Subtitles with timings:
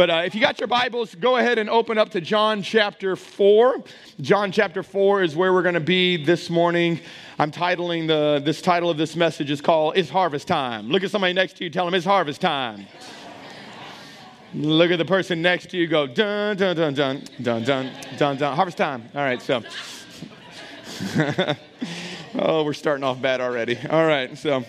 [0.00, 3.16] But uh, if you got your Bibles, go ahead and open up to John chapter
[3.16, 3.84] 4.
[4.22, 7.00] John chapter 4 is where we're going to be this morning.
[7.38, 10.88] I'm titling the, this title of this message is called It's Harvest Time.
[10.88, 12.86] Look at somebody next to you, tell them it's harvest time.
[14.54, 18.36] Look at the person next to you, go dun, dun, dun, dun, dun, dun, dun,
[18.38, 18.56] dun.
[18.56, 19.06] Harvest time.
[19.14, 19.62] All right, so.
[22.36, 23.76] oh, we're starting off bad already.
[23.90, 24.64] All right, so.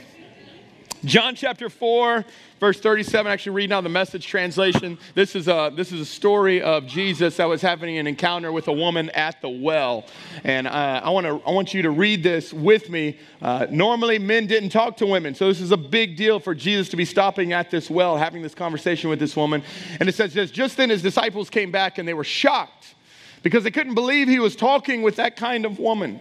[1.03, 2.23] John chapter 4,
[2.59, 4.99] verse 37, actually reading out the message translation.
[5.15, 8.67] This is, a, this is a story of Jesus that was having an encounter with
[8.67, 10.05] a woman at the well.
[10.43, 13.17] And uh, I, wanna, I want you to read this with me.
[13.41, 16.89] Uh, normally, men didn't talk to women, so this is a big deal for Jesus
[16.89, 19.63] to be stopping at this well, having this conversation with this woman.
[19.99, 22.93] And it says Just then his disciples came back and they were shocked
[23.41, 26.19] because they couldn't believe he was talking with that kind of woman.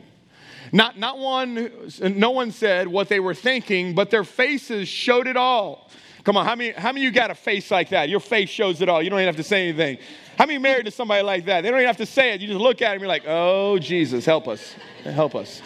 [0.72, 1.70] Not, not one,
[2.00, 5.90] no one said what they were thinking, but their faces showed it all.
[6.22, 8.08] Come on, how many, how many of you got a face like that?
[8.08, 9.02] Your face shows it all.
[9.02, 9.98] You don't even have to say anything.
[10.38, 11.62] How many married to somebody like that?
[11.62, 12.40] They don't even have to say it.
[12.40, 14.74] You just look at them, you're like, oh, Jesus, help us.
[15.02, 15.62] Help us.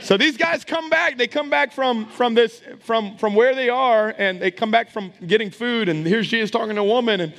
[0.00, 1.16] So these guys come back.
[1.16, 4.90] They come back from, from this, from, from where they are, and they come back
[4.90, 7.34] from getting food, and here's Jesus talking to a woman, and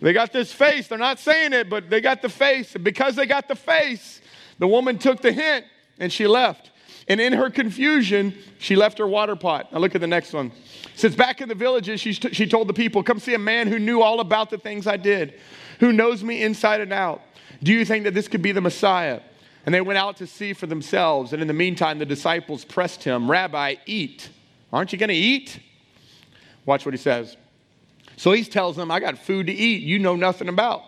[0.00, 0.88] they got this face.
[0.88, 2.74] They're not saying it, but they got the face.
[2.74, 4.20] And because they got the face,
[4.58, 5.64] the woman took the hint
[5.98, 6.70] and she left.
[7.08, 9.72] And in her confusion, she left her water pot.
[9.72, 10.52] Now look at the next one.
[10.94, 13.78] Since back in the villages, she, she told the people, Come see a man who
[13.78, 15.34] knew all about the things I did,
[15.80, 17.22] who knows me inside and out.
[17.62, 19.20] Do you think that this could be the Messiah?
[19.64, 21.32] And they went out to see for themselves.
[21.32, 24.30] And in the meantime, the disciples pressed him, Rabbi, eat.
[24.72, 25.60] Aren't you going to eat?
[26.66, 27.36] Watch what he says.
[28.16, 30.82] So he tells them, I got food to eat you know nothing about.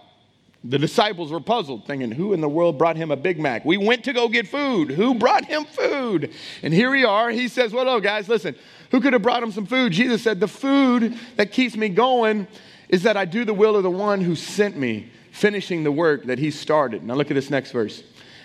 [0.62, 3.64] The disciples were puzzled, thinking, Who in the world brought him a Big Mac?
[3.64, 4.90] We went to go get food.
[4.90, 6.32] Who brought him food?
[6.62, 7.30] And here we are.
[7.30, 8.54] He says, Well, no, guys, listen,
[8.90, 9.92] who could have brought him some food?
[9.92, 12.46] Jesus said, The food that keeps me going
[12.90, 16.24] is that I do the will of the one who sent me, finishing the work
[16.24, 17.04] that he started.
[17.04, 18.02] Now, look at this next verse.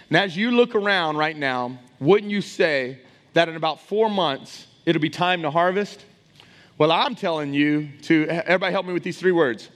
[0.10, 3.00] And as you look around right now, wouldn't you say
[3.34, 6.06] that in about four months, it'll be time to harvest?
[6.78, 9.70] Well, I'm telling you to, everybody help me with these three words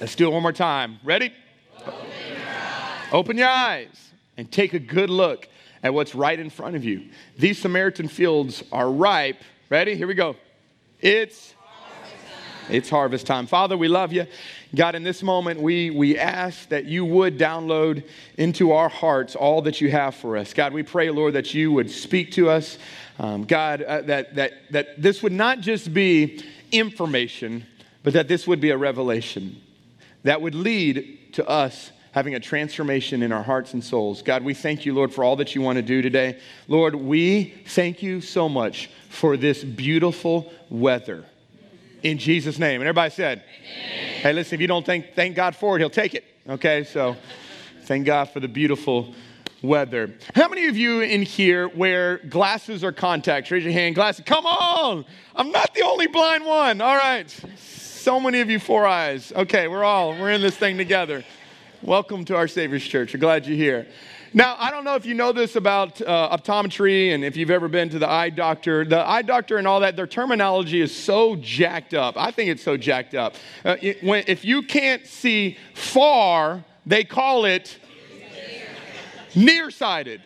[0.00, 0.98] Let's do it one more time.
[1.04, 1.32] Ready?
[1.78, 1.94] Open
[2.28, 5.48] your eyes, Open your eyes and take a good look
[5.84, 7.08] at what's right in front of you.
[7.38, 9.40] These Samaritan fields are ripe.
[9.70, 9.94] Ready?
[9.94, 10.34] Here we go.
[11.00, 11.54] It's
[12.70, 13.46] it's harvest time.
[13.46, 14.26] Father, we love you.
[14.74, 19.60] God, in this moment, we, we ask that you would download into our hearts all
[19.62, 20.54] that you have for us.
[20.54, 22.78] God, we pray, Lord, that you would speak to us.
[23.18, 27.66] Um, God, uh, that, that, that this would not just be information,
[28.02, 29.60] but that this would be a revelation
[30.24, 34.22] that would lead to us having a transformation in our hearts and souls.
[34.22, 36.38] God, we thank you, Lord, for all that you want to do today.
[36.68, 41.24] Lord, we thank you so much for this beautiful weather.
[42.02, 42.80] In Jesus' name.
[42.80, 44.20] And everybody said, Amen.
[44.20, 46.24] hey, listen, if you don't thank, thank God for it, He'll take it.
[46.48, 47.16] Okay, so
[47.82, 49.12] thank God for the beautiful
[49.62, 50.14] weather.
[50.34, 53.50] How many of you in here wear glasses or contacts?
[53.50, 53.94] Raise your hand.
[53.94, 54.24] Glasses.
[54.24, 55.04] Come on.
[55.34, 56.80] I'm not the only blind one.
[56.80, 57.34] All right.
[58.04, 59.32] So many of you four eyes.
[59.34, 61.24] Okay, we're all, we're in this thing together.
[61.80, 63.14] Welcome to our Savior's Church.
[63.14, 63.86] We're glad you're here.
[64.34, 67.66] Now, I don't know if you know this about uh, optometry and if you've ever
[67.66, 68.84] been to the eye doctor.
[68.84, 72.18] The eye doctor and all that, their terminology is so jacked up.
[72.18, 73.36] I think it's so jacked up.
[73.64, 77.78] Uh, it, when, if you can't see far, they call it
[79.34, 80.20] nearsighted.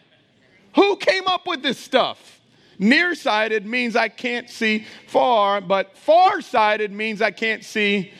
[0.75, 2.38] Who came up with this stuff?
[2.79, 8.13] Nearsighted means I can't see far, but farsighted means I can't see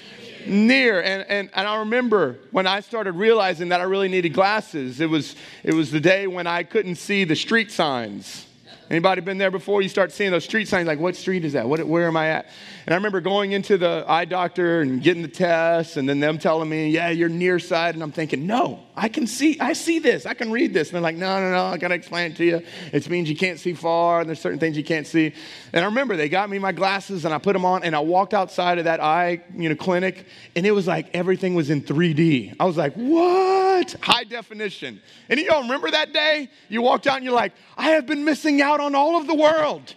[0.47, 1.01] near.
[1.01, 5.09] And, and, and I remember when I started realizing that I really needed glasses, it
[5.09, 8.47] was, it was the day when I couldn't see the street signs.
[8.91, 9.83] Anybody been there before?
[9.83, 11.69] You start seeing those street signs like, what street is that?
[11.69, 12.47] What, where am I at?
[12.89, 16.39] And I remember going into the eye doctor and getting the tests and then them
[16.39, 17.97] telling me, yeah, you're nearsighted.
[17.97, 20.25] And I'm thinking, no, I can see, I see this.
[20.25, 20.89] I can read this.
[20.89, 22.63] And they're like, no, no, no, I got to explain it to you.
[22.91, 25.35] It means you can't see far and there's certain things you can't see.
[25.75, 27.99] And I remember they got me my glasses and I put them on and I
[27.99, 30.25] walked outside of that eye, you know, clinic
[30.57, 32.57] and it was like everything was in 3D.
[32.59, 33.97] I was like, what?
[34.01, 35.03] High definition.
[35.29, 36.49] And you all remember that day?
[36.71, 39.35] You walked out and you're like, I have been missing out on all of the
[39.35, 39.95] world.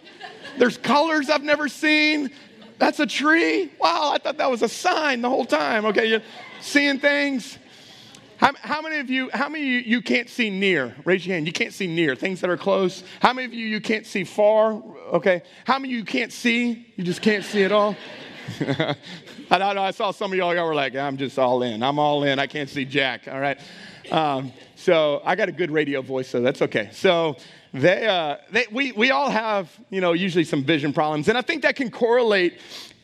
[0.58, 2.30] There's colors I've never seen.
[2.82, 3.70] That's a tree?
[3.78, 5.84] Wow, I thought that was a sign the whole time.
[5.84, 6.22] Okay, you're
[6.60, 7.56] seeing things.
[8.38, 10.92] How, how, many of you, how many you, you can't see near?
[11.04, 11.46] Raise your hand.
[11.46, 13.04] You can't see near, things that are close.
[13.20, 14.82] How many of you, you can't see far?
[15.12, 15.42] Okay.
[15.64, 16.92] How many you can't see?
[16.96, 17.94] You just can't see at all?
[18.60, 18.96] I,
[19.48, 21.84] I, I saw some of y'all, y'all were like, I'm just all in.
[21.84, 22.40] I'm all in.
[22.40, 23.28] I can't see Jack.
[23.28, 23.60] All right.
[24.10, 26.88] Um, so I got a good radio voice, so that's okay.
[26.90, 27.36] So
[27.72, 31.28] they, uh, they, we, we all have, you know, usually some vision problems.
[31.28, 32.58] And I think that can correlate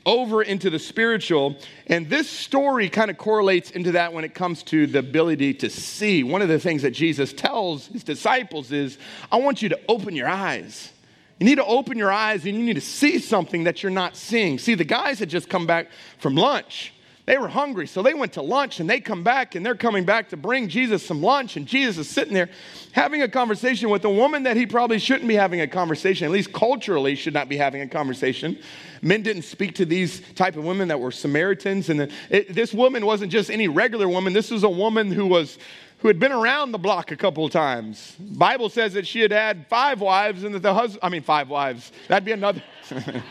[0.05, 1.57] over into the spiritual.
[1.87, 5.71] And this story kind of correlates into that when it comes to the ability to
[5.71, 6.23] see.
[6.23, 8.99] One of the things that Jesus tells his disciples is,
[9.31, 10.93] I want you to open your eyes.
[11.39, 14.17] You need to open your eyes and you need to see something that you're not
[14.17, 14.59] seeing.
[14.59, 15.89] See, the guys had just come back
[16.19, 16.93] from lunch.
[17.29, 20.07] They were hungry, so they went to lunch and they come back and they're coming
[20.07, 21.59] back to bring Jesus some lunch.
[21.59, 22.49] And Jesus is sitting there
[22.93, 26.31] having a conversation with a woman that he probably shouldn't be having a conversation, at
[26.31, 28.59] least culturally, should not be having a conversation.
[29.03, 31.91] Men didn't speak to these type of women that were Samaritans.
[31.91, 35.59] And it, this woman wasn't just any regular woman, this was a woman who was
[35.99, 38.17] who had been around the block a couple of times.
[38.19, 41.51] Bible says that she had had five wives and that the husband, I mean, five
[41.51, 41.93] wives.
[42.07, 42.63] That'd be another.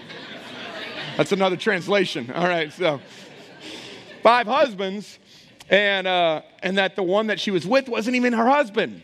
[1.18, 2.30] That's another translation.
[2.30, 3.02] All right, so
[4.28, 5.20] five husbands,
[5.70, 9.02] and, uh, and that the one that she was with wasn't even her husband.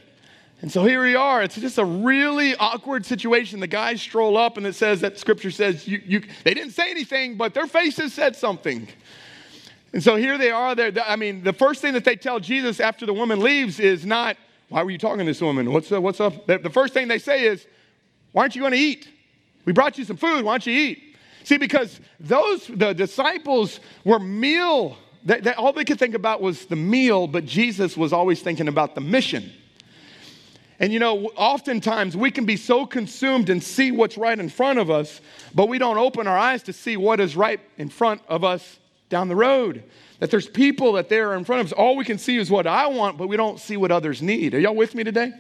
[0.62, 1.42] And so here we are.
[1.42, 3.62] It's just a really awkward situation.
[3.62, 6.92] The guys stroll up, and it says that scripture says you, you, they didn't say
[6.92, 8.86] anything, but their faces said something.
[9.94, 10.76] And so here they are.
[10.76, 14.06] They're, I mean, the first thing that they tell Jesus after the woman leaves is
[14.06, 14.36] not,
[14.68, 15.72] Why were you talking to this woman?
[15.72, 16.48] What's, uh, what's up?
[16.48, 17.66] The, the first thing they say is,
[18.34, 19.08] Why aren't you going to eat?
[19.64, 20.44] We brought you some food.
[20.44, 21.16] Why don't you eat?
[21.46, 26.76] See, because those, the disciples were meal, they, all they could think about was the
[26.76, 29.52] meal, but Jesus was always thinking about the mission.
[30.80, 34.80] And you know, oftentimes we can be so consumed and see what's right in front
[34.80, 35.22] of us,
[35.54, 38.80] but we don't open our eyes to see what is right in front of us
[39.10, 39.84] down the road.
[40.20, 41.72] That there's people that they're in front of us.
[41.74, 44.54] All we can see is what I want, but we don't see what others need.
[44.56, 45.32] Are y'all with me today?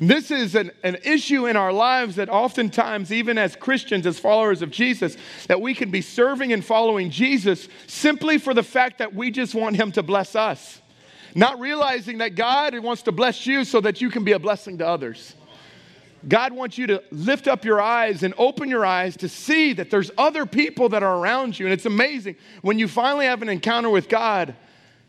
[0.00, 4.62] This is an, an issue in our lives that oftentimes, even as Christians, as followers
[4.62, 9.14] of Jesus, that we can be serving and following Jesus simply for the fact that
[9.14, 10.80] we just want Him to bless us.
[11.34, 14.78] Not realizing that God wants to bless you so that you can be a blessing
[14.78, 15.34] to others.
[16.26, 19.90] God wants you to lift up your eyes and open your eyes to see that
[19.90, 21.66] there's other people that are around you.
[21.66, 24.54] And it's amazing when you finally have an encounter with God.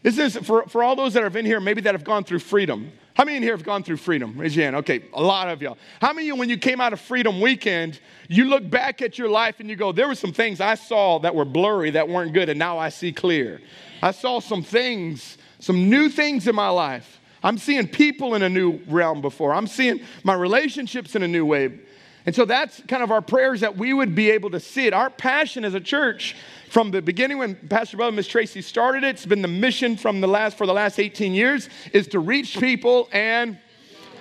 [0.03, 2.39] This is for, for all those that have been here, maybe that have gone through
[2.39, 2.91] freedom.
[3.21, 4.33] How many in here have gone through freedom?
[4.35, 4.77] Raise your hand.
[4.77, 5.77] Okay, a lot of y'all.
[6.01, 9.19] How many of you, when you came out of Freedom Weekend, you look back at
[9.19, 12.09] your life and you go, there were some things I saw that were blurry, that
[12.09, 13.62] weren't good, and now I see clear.
[14.01, 18.50] I saw some things, some new things in my life I'm seeing people in a
[18.50, 19.53] new realm before.
[19.53, 21.79] I'm seeing my relationships in a new way.
[22.25, 24.94] And so that's kind of our prayers that we would be able to see it.
[24.94, 26.35] Our passion as a church
[26.69, 29.97] from the beginning when Pastor Bubba and Miss Tracy started it, it's been the mission
[29.97, 33.57] from the last for the last 18 years is to reach people and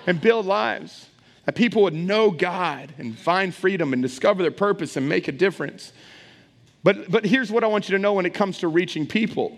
[0.07, 1.07] and build lives.
[1.45, 5.31] That people would know God and find freedom and discover their purpose and make a
[5.31, 5.93] difference.
[6.83, 9.57] But but here's what I want you to know when it comes to reaching people.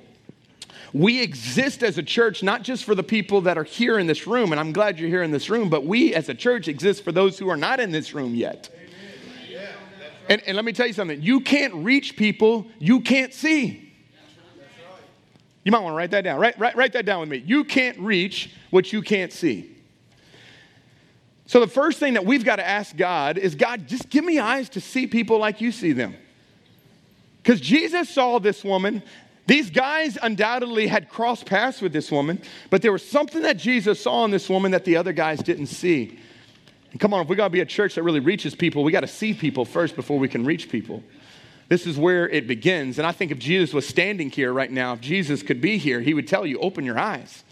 [0.94, 4.28] We exist as a church not just for the people that are here in this
[4.28, 7.04] room, and I'm glad you're here in this room, but we as a church exist
[7.04, 8.70] for those who are not in this room yet.
[10.30, 13.92] And, and let me tell you something you can't reach people you can't see.
[15.64, 16.40] You might want to write that down.
[16.40, 17.44] Write, write, write that down with me.
[17.46, 19.70] You can't reach what you can't see.
[21.46, 24.40] So, the first thing that we've got to ask God is God, just give me
[24.40, 26.16] eyes to see people like you see them.
[27.42, 29.04] Because Jesus saw this woman
[29.46, 34.02] these guys undoubtedly had crossed paths with this woman, but there was something that Jesus
[34.02, 36.18] saw in this woman that the other guys didn't see.
[36.92, 38.92] And come on, if we got to be a church that really reaches people, we
[38.92, 41.04] got to see people first before we can reach people.
[41.68, 43.00] This is where it begins.
[43.00, 46.02] And I think if Jesus was standing here right now, if Jesus could be here,
[46.02, 47.44] he would tell you, open your eyes.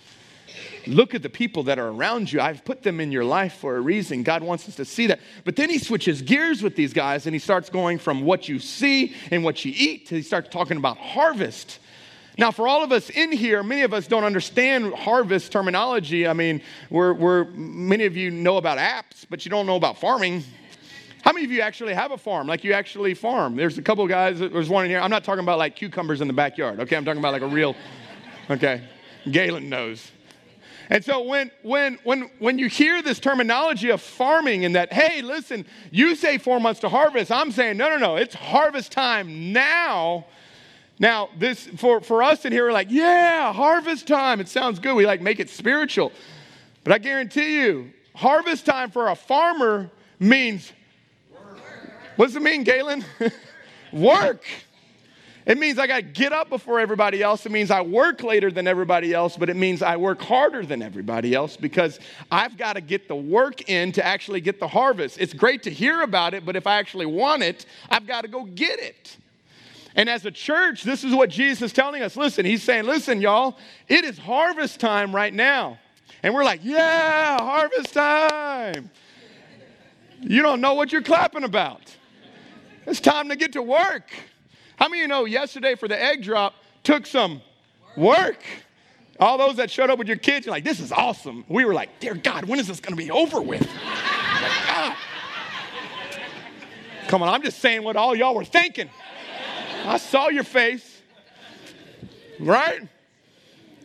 [0.87, 2.41] Look at the people that are around you.
[2.41, 4.23] I've put them in your life for a reason.
[4.23, 5.19] God wants us to see that.
[5.43, 8.59] But then he switches gears with these guys and he starts going from what you
[8.59, 11.79] see and what you eat to he starts talking about harvest.
[12.37, 16.27] Now, for all of us in here, many of us don't understand harvest terminology.
[16.27, 19.97] I mean, we're, we're, many of you know about apps, but you don't know about
[19.99, 20.43] farming.
[21.23, 22.47] How many of you actually have a farm?
[22.47, 23.55] Like you actually farm?
[23.55, 24.99] There's a couple guys, there's one in here.
[24.99, 26.95] I'm not talking about like cucumbers in the backyard, okay?
[26.95, 27.75] I'm talking about like a real,
[28.49, 28.81] okay?
[29.29, 30.11] Galen knows.
[30.89, 35.21] And so when, when, when, when you hear this terminology of farming and that, hey,
[35.21, 39.53] listen, you say four months to harvest, I'm saying, no, no, no, it's harvest time
[39.53, 40.25] now.
[41.01, 44.39] Now, this for, for us in here, we're like, yeah, harvest time.
[44.39, 44.93] It sounds good.
[44.93, 46.11] We like make it spiritual.
[46.83, 49.89] But I guarantee you, harvest time for a farmer
[50.19, 50.71] means
[52.17, 53.03] what does it mean, Galen?
[53.91, 54.43] Work.
[55.47, 57.47] It means I got to get up before everybody else.
[57.47, 60.83] It means I work later than everybody else, but it means I work harder than
[60.83, 65.17] everybody else because I've got to get the work in to actually get the harvest.
[65.19, 68.27] It's great to hear about it, but if I actually want it, I've got to
[68.27, 69.17] go get it.
[69.95, 72.15] And as a church, this is what Jesus is telling us.
[72.15, 73.57] Listen, he's saying, listen, y'all,
[73.87, 75.77] it is harvest time right now.
[76.23, 78.89] And we're like, yeah, harvest time.
[80.21, 81.81] You don't know what you're clapping about.
[82.85, 84.11] It's time to get to work.
[84.75, 87.41] How many of you know yesterday for the egg drop took some
[87.97, 88.43] work?
[89.19, 91.45] All those that showed up with your kids, you're like, this is awesome.
[91.47, 93.61] We were like, dear God, when is this going to be over with?
[97.07, 98.89] Come on, I'm just saying what all y'all were thinking.
[99.85, 101.01] I saw your face,
[102.39, 102.81] right?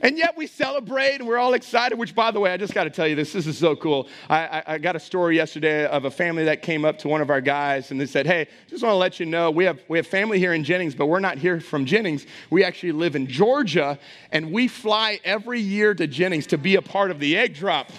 [0.02, 2.84] And yet we celebrate and we're all excited, which, by the way, I just got
[2.84, 3.32] to tell you this.
[3.32, 4.08] This is so cool.
[4.28, 7.22] I, I, I, got a story yesterday of a family that came up to one
[7.22, 9.80] of our guys and they said, Hey, just want to let you know we have,
[9.88, 12.26] we have family here in Jennings, but we're not here from Jennings.
[12.50, 13.98] We actually live in Georgia
[14.32, 17.90] and we fly every year to Jennings to be a part of the egg drop.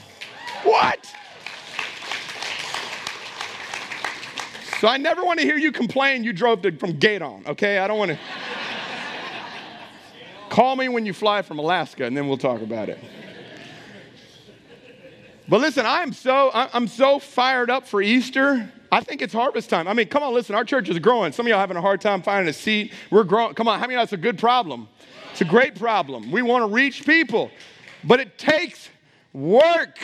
[0.63, 1.11] what?
[4.79, 7.79] So I never want to hear you complain you drove to, from Gaydon, okay?
[7.79, 8.19] I don't want to.
[10.49, 12.99] Call me when you fly from Alaska, and then we'll talk about it.
[15.49, 18.71] But listen, I'm so I'm so fired up for Easter.
[18.91, 19.87] I think it's harvest time.
[19.87, 21.31] I mean, come on, listen, our church is growing.
[21.31, 22.93] Some of y'all having a hard time finding a seat.
[23.11, 23.53] We're growing.
[23.55, 24.87] Come on, how many of that's a good problem?
[25.31, 26.31] It's a great problem.
[26.31, 27.49] We want to reach people,
[28.03, 28.89] but it takes
[29.33, 29.99] work.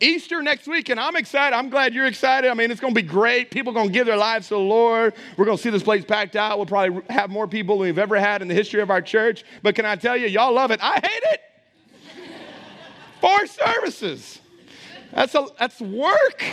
[0.00, 1.56] Easter next week, and I'm excited.
[1.56, 2.50] I'm glad you're excited.
[2.50, 3.50] I mean, it's going to be great.
[3.50, 5.14] People are going to give their lives to the Lord.
[5.36, 6.58] We're going to see this place packed out.
[6.58, 9.44] We'll probably have more people than we've ever had in the history of our church.
[9.62, 10.80] But can I tell you, y'all love it.
[10.82, 11.40] I hate it.
[13.22, 14.38] Four services.
[15.12, 16.44] That's, a, that's work.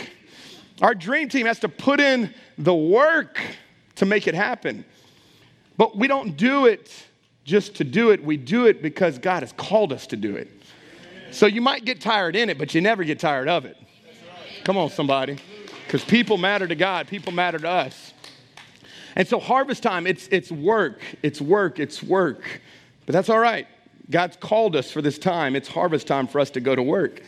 [0.80, 3.40] Our dream team has to put in the work
[3.96, 4.86] to make it happen.
[5.76, 6.90] But we don't do it
[7.44, 10.50] just to do it, we do it because God has called us to do it.
[11.34, 13.76] So you might get tired in it, but you never get tired of it.
[14.62, 15.36] Come on, somebody.
[15.84, 18.14] Because people matter to God, people matter to us.
[19.16, 22.60] And so harvest time, it's, it's work, it's work, it's work.
[23.04, 23.66] But that's all right.
[24.10, 25.56] God's called us for this time.
[25.56, 27.22] It's harvest time for us to go to work.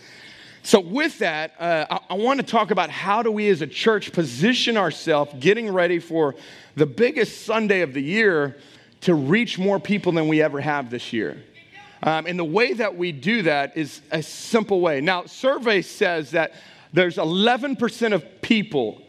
[0.63, 3.69] So, with that, uh, I, I want to talk about how do we as a
[3.69, 6.35] church position ourselves getting ready for
[6.75, 8.57] the biggest Sunday of the year
[9.03, 11.41] to reach more people than we ever have this year.
[12.03, 15.01] Um, and the way that we do that is a simple way.
[15.01, 16.53] Now, survey says that
[16.93, 19.03] there's 11% of people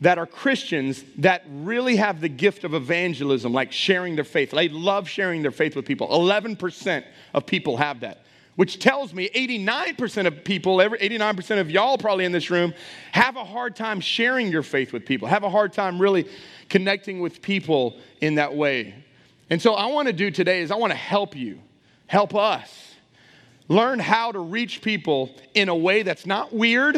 [0.00, 4.50] that are Christians that really have the gift of evangelism, like sharing their faith.
[4.50, 6.08] They love sharing their faith with people.
[6.08, 8.24] 11% of people have that,
[8.56, 12.72] which tells me 89% of people, every 89% of y'all probably in this room,
[13.12, 16.26] have a hard time sharing your faith with people, have a hard time really
[16.70, 18.94] connecting with people in that way.
[19.50, 21.60] And so, I want to do today is I want to help you
[22.10, 22.96] help us
[23.68, 26.96] learn how to reach people in a way that's not weird.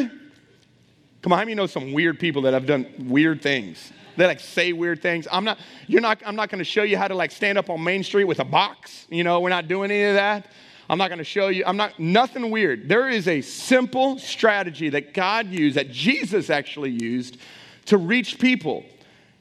[1.21, 3.93] Come on, how you know some weird people that have done weird things?
[4.17, 5.27] They like say weird things.
[5.31, 7.83] I'm not, you're not, I'm not gonna show you how to like stand up on
[7.83, 9.05] Main Street with a box.
[9.07, 10.47] You know, we're not doing any of that.
[10.89, 12.89] I'm not gonna show you, I'm not, nothing weird.
[12.89, 17.37] There is a simple strategy that God used, that Jesus actually used
[17.85, 18.83] to reach people.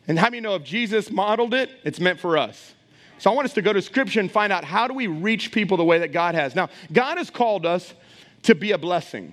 [0.07, 2.75] And how many know if Jesus modeled it, it's meant for us?
[3.23, 5.53] So I want us to go to scripture and find out how do we reach
[5.53, 6.57] people the way that God has.
[6.57, 7.95] Now, God has called us
[8.43, 9.33] to be a blessing.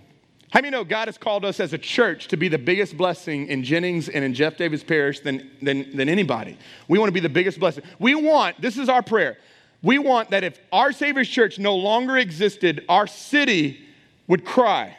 [0.51, 3.48] How many know God has called us as a church to be the biggest blessing
[3.48, 6.55] in Jennings and in Jeff Davis Parish than, than, than anybody?
[6.88, 7.84] We want to be the biggest blessing.
[7.98, 9.39] We want, this is our prayer,
[9.81, 13.88] we want that if our Savior's church no longer existed, our city
[14.27, 14.96] would cry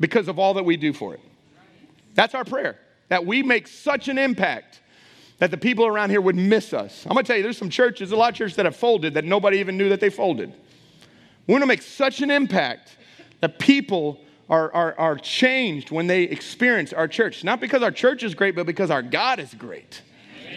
[0.00, 1.20] because of all that we do for it.
[2.14, 4.80] That's our prayer, that we make such an impact
[5.38, 7.04] that the people around here would miss us.
[7.04, 9.24] I'm gonna tell you, there's some churches, a lot of churches that have folded that
[9.24, 10.52] nobody even knew that they folded.
[11.46, 12.96] We wanna make such an impact
[13.40, 17.44] that people are, are, are changed when they experience our church.
[17.44, 20.02] Not because our church is great, but because our God is great.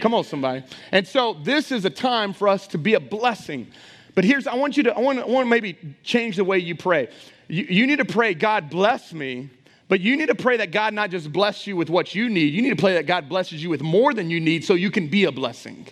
[0.02, 0.64] Come on, somebody.
[0.92, 3.68] And so this is a time for us to be a blessing.
[4.16, 6.60] But here's, I want you to, I want, I want to maybe change the way
[6.60, 7.10] you pray.
[7.48, 9.50] You, you need to pray, God bless me
[9.90, 12.54] but you need to pray that God not just bless you with what you need,
[12.54, 14.92] you need to pray that God blesses you with more than you need so you
[14.92, 15.88] can be a blessing.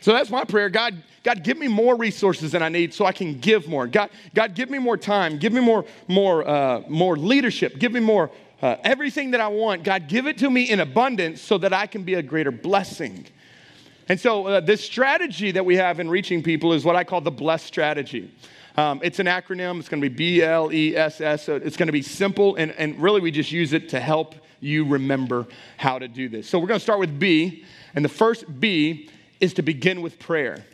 [0.00, 0.68] So that's my prayer.
[0.68, 3.86] God, God, give me more resources than I need so I can give more.
[3.86, 5.38] God, God, give me more time.
[5.38, 7.78] Give me more, more, uh, more leadership.
[7.78, 8.30] Give me more
[8.62, 9.82] uh, everything that I want.
[9.82, 13.26] God, give it to me in abundance so that I can be a greater blessing.
[14.08, 17.20] And so, uh, this strategy that we have in reaching people is what I call
[17.20, 18.30] the blessed strategy.
[18.78, 19.80] Um, it's an acronym.
[19.80, 21.42] It's going to be B L E S S.
[21.42, 24.36] So it's going to be simple, and, and really we just use it to help
[24.60, 26.48] you remember how to do this.
[26.48, 27.64] So we're going to start with B,
[27.96, 30.64] and the first B is to begin with prayer.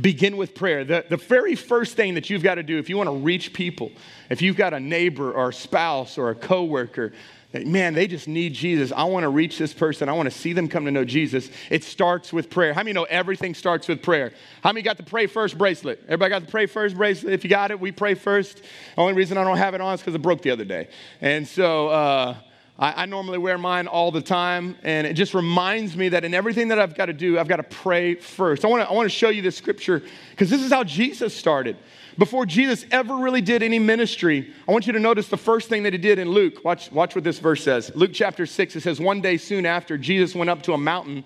[0.00, 0.84] Begin with prayer.
[0.84, 3.52] The, the very first thing that you've got to do if you want to reach
[3.52, 3.90] people,
[4.30, 7.12] if you've got a neighbor or a spouse or a coworker,
[7.52, 8.92] man, they just need Jesus.
[8.92, 10.08] I want to reach this person.
[10.08, 11.50] I want to see them come to know Jesus.
[11.68, 12.72] It starts with prayer.
[12.72, 14.32] How many know everything starts with prayer?
[14.62, 16.00] How many got the pray first bracelet?
[16.04, 17.32] Everybody got the pray first bracelet?
[17.32, 18.62] If you got it, we pray first.
[18.96, 20.88] Only reason I don't have it on is because it broke the other day.
[21.20, 22.36] And so, uh,
[22.80, 26.32] I, I, normally wear mine all the time, and it just reminds me that in
[26.32, 28.64] everything that I've got to do, I've got to pray first.
[28.64, 31.76] I want to I wanna show you this scripture because this is how Jesus started.
[32.16, 35.84] Before Jesus ever really did any ministry, I want you to notice the first thing
[35.84, 36.64] that he did in Luke.
[36.64, 37.92] Watch, watch what this verse says.
[37.94, 41.24] Luke chapter 6, it says, One day soon after, Jesus went up to a mountain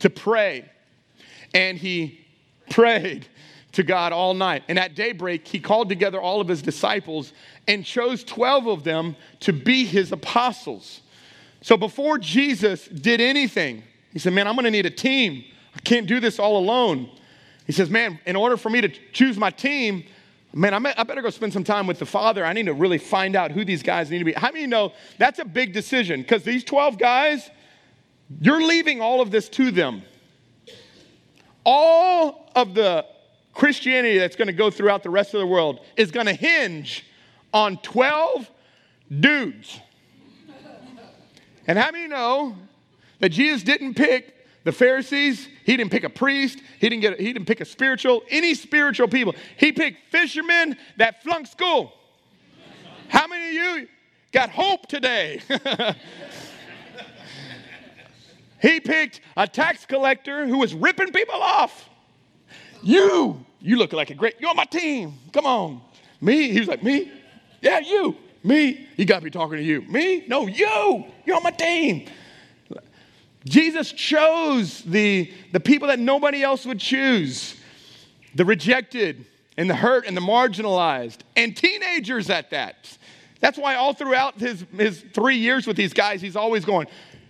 [0.00, 0.64] to pray,
[1.54, 2.26] and he
[2.70, 3.28] prayed
[3.76, 4.62] to God all night.
[4.68, 7.34] And at daybreak, he called together all of his disciples
[7.68, 11.02] and chose 12 of them to be his apostles.
[11.60, 13.82] So before Jesus did anything,
[14.14, 15.44] he said, Man, I'm gonna need a team.
[15.74, 17.10] I can't do this all alone.
[17.66, 20.04] He says, Man, in order for me to choose my team,
[20.54, 22.46] man, I better go spend some time with the Father.
[22.46, 24.32] I need to really find out who these guys need to be.
[24.32, 26.22] How many know that's a big decision?
[26.22, 27.50] Because these 12 guys,
[28.40, 30.00] you're leaving all of this to them.
[31.62, 33.04] All of the
[33.56, 37.06] Christianity that's going to go throughout the rest of the world is going to hinge
[37.54, 38.50] on 12
[39.18, 39.80] dudes.
[41.66, 42.54] And how many know
[43.18, 44.34] that Jesus didn't pick
[44.64, 48.22] the Pharisees, he didn't pick a priest, he didn't, get, he didn't pick a spiritual,
[48.28, 49.34] any spiritual people.
[49.56, 51.94] He picked fishermen that flunked school.
[53.08, 53.88] How many of you
[54.32, 55.40] got hope today?
[58.60, 61.88] he picked a tax collector who was ripping people off.
[62.86, 65.14] You, you look like a great, you're on my team.
[65.32, 65.80] Come on.
[66.20, 66.52] Me?
[66.52, 67.10] He was like, Me?
[67.60, 68.16] Yeah, you.
[68.44, 68.86] Me?
[68.96, 69.82] He got me talking to you.
[69.82, 70.24] Me?
[70.28, 71.04] No, you.
[71.24, 72.08] You're on my team.
[73.44, 77.56] Jesus chose the, the people that nobody else would choose
[78.36, 79.26] the rejected
[79.56, 82.96] and the hurt and the marginalized, and teenagers at that.
[83.40, 86.86] That's why all throughout his, his three years with these guys, he's always going,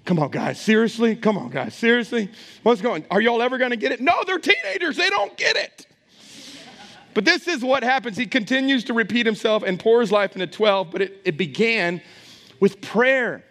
[0.06, 1.16] Come on, guys, seriously?
[1.16, 2.30] Come on, guys, seriously?
[2.62, 3.08] What's going on?
[3.10, 4.00] Are y'all ever going to get it?
[4.00, 4.96] No, they're teenagers.
[4.96, 5.84] They don't get it.
[7.12, 8.16] But this is what happens.
[8.16, 12.00] He continues to repeat himself and pour his life into 12, but it, it began
[12.60, 13.42] with prayer.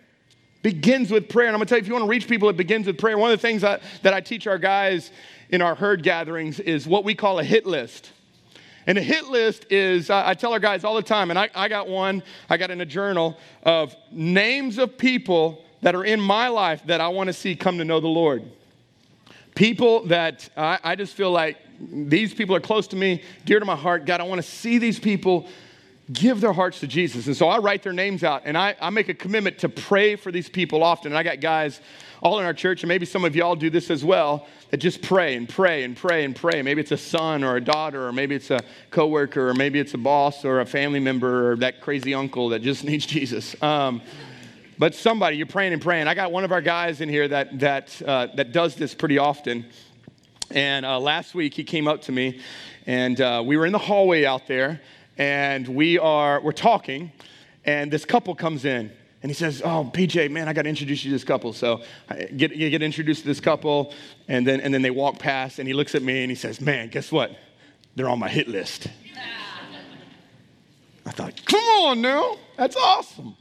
[0.61, 1.47] Begins with prayer.
[1.47, 3.17] And I'm gonna tell you, if you wanna reach people, it begins with prayer.
[3.17, 5.11] One of the things I, that I teach our guys
[5.49, 8.13] in our herd gatherings is what we call a hit list.
[8.87, 11.67] And a hit list is, I tell our guys all the time, and I, I
[11.67, 16.47] got one, I got in a journal of names of people that are in my
[16.47, 18.43] life that I want to see come to know the Lord.
[19.55, 23.65] People that I, I just feel like these people are close to me, dear to
[23.65, 24.05] my heart.
[24.05, 25.47] God, I want to see these people
[26.11, 27.27] give their hearts to Jesus.
[27.27, 30.15] And so I write their names out and I, I make a commitment to pray
[30.15, 31.11] for these people often.
[31.11, 31.81] And I got guys
[32.21, 35.01] all in our church, and maybe some of y'all do this as well, that just
[35.01, 36.61] pray and pray and pray and pray.
[36.61, 39.93] Maybe it's a son or a daughter, or maybe it's a coworker, or maybe it's
[39.93, 43.61] a boss or a family member or that crazy uncle that just needs Jesus.
[43.61, 44.01] Um,
[44.77, 46.07] but somebody, you're praying and praying.
[46.07, 49.17] I got one of our guys in here that, that, uh, that does this pretty
[49.17, 49.65] often.
[50.51, 52.41] And uh, last week he came up to me,
[52.85, 54.81] and uh, we were in the hallway out there,
[55.17, 57.11] and we are we're talking,
[57.65, 58.91] and this couple comes in,
[59.23, 61.81] and he says, "Oh, PJ, man, I got to introduce you to this couple." So
[62.09, 63.93] I get you get introduced to this couple,
[64.27, 66.61] and then and then they walk past, and he looks at me and he says,
[66.61, 67.35] "Man, guess what?
[67.95, 68.87] They're on my hit list."
[71.07, 73.35] I thought, "Come on now, that's awesome."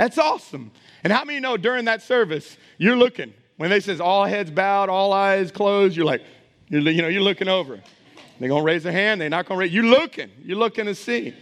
[0.00, 0.70] That's awesome.
[1.04, 4.88] And how many know during that service, you're looking, when they says all heads bowed,
[4.88, 6.22] all eyes closed, you're like,
[6.70, 7.78] you're, you know, you're looking over.
[8.38, 9.20] They're going to raise their hand.
[9.20, 9.74] They're not going to raise.
[9.74, 10.30] You're looking.
[10.42, 11.34] You're looking to see.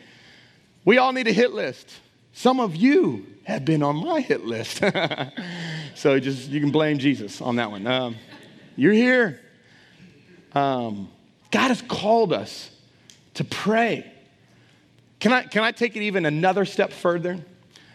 [0.85, 1.89] We all need a hit list.
[2.33, 4.83] Some of you have been on my hit list.
[5.95, 7.87] so just, you can blame Jesus on that one.
[7.87, 8.17] Um,
[8.75, 9.41] you're here.
[10.53, 11.09] Um,
[11.53, 12.73] God has called us
[13.35, 14.13] to pray.
[15.21, 17.39] Can I, can I take it even another step further?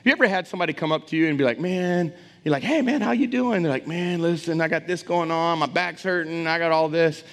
[0.04, 2.14] You ever had somebody come up to you and be like, man,
[2.44, 3.64] you're like, hey, man, how you doing?
[3.64, 5.60] They're like, man, listen, I got this going on.
[5.60, 6.46] My back's hurting.
[6.46, 7.24] I got all this.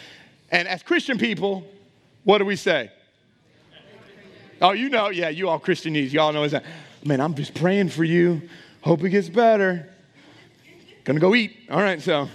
[0.52, 1.66] And as Christian people,
[2.24, 2.90] what do we say?
[4.62, 6.64] Oh, you know, yeah, you all Christianese, y'all know that.
[7.04, 8.42] Man, I'm just praying for you.
[8.82, 9.88] Hope it gets better.
[11.04, 11.56] Gonna go eat.
[11.70, 12.28] All right, so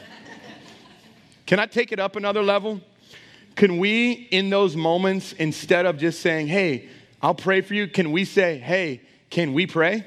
[1.45, 2.81] can I take it up another level?
[3.55, 6.89] Can we, in those moments, instead of just saying, hey,
[7.21, 10.03] I'll pray for you, can we say, hey, can we pray?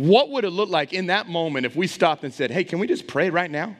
[0.00, 2.78] What would it look like in that moment if we stopped and said, hey, can
[2.78, 3.76] we just pray right now?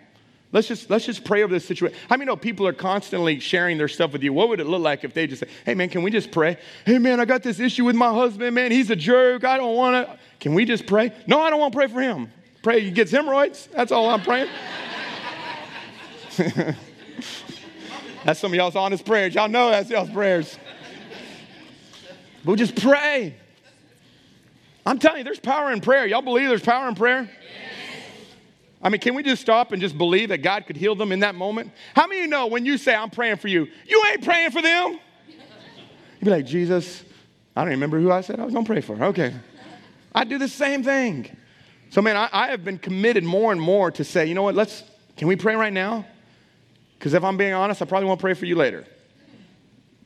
[0.52, 1.96] Let's just, let's just pray over this situation.
[2.10, 4.34] How I many know people are constantly sharing their stuff with you?
[4.34, 6.58] What would it look like if they just say, hey, man, can we just pray?
[6.84, 8.70] Hey, man, I got this issue with my husband, man.
[8.70, 9.44] He's a jerk.
[9.44, 10.18] I don't want to.
[10.40, 11.10] Can we just pray?
[11.26, 12.30] No, I don't want to pray for him.
[12.62, 13.70] Pray he gets hemorrhoids.
[13.72, 14.50] That's all I'm praying.
[18.26, 19.34] that's some of y'all's honest prayers.
[19.34, 20.58] Y'all know that's y'all's prayers.
[22.44, 23.39] But just pray.
[24.86, 26.06] I'm telling you, there's power in prayer.
[26.06, 27.30] Y'all believe there's power in prayer?
[28.82, 31.20] I mean, can we just stop and just believe that God could heal them in
[31.20, 31.70] that moment?
[31.94, 34.52] How many of you know when you say, I'm praying for you, you ain't praying
[34.52, 34.98] for them?
[36.18, 37.04] You'd be like, Jesus,
[37.54, 39.02] I don't remember who I said I was going to pray for.
[39.04, 39.34] Okay.
[40.14, 41.36] I do the same thing.
[41.90, 44.54] So, man, I, I have been committed more and more to say, you know what,
[44.54, 44.82] let's,
[45.16, 46.06] can we pray right now?
[46.98, 48.86] Because if I'm being honest, I probably won't pray for you later.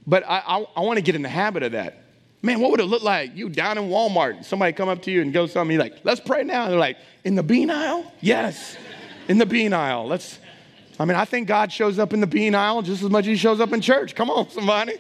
[0.07, 2.04] But I, I, I want to get in the habit of that.
[2.45, 3.35] Man, what would it look like?
[3.35, 6.21] You down in Walmart, somebody come up to you and go something, you're like, let's
[6.21, 6.65] pray now.
[6.65, 8.13] And they're like, in the bean aisle?
[8.21, 8.77] Yes,
[9.29, 10.07] in the bean aisle.
[10.07, 10.39] Let's,
[11.01, 13.29] I mean, I think God shows up in the bean aisle just as much as
[13.29, 14.15] he shows up in church.
[14.15, 14.99] Come on, somebody.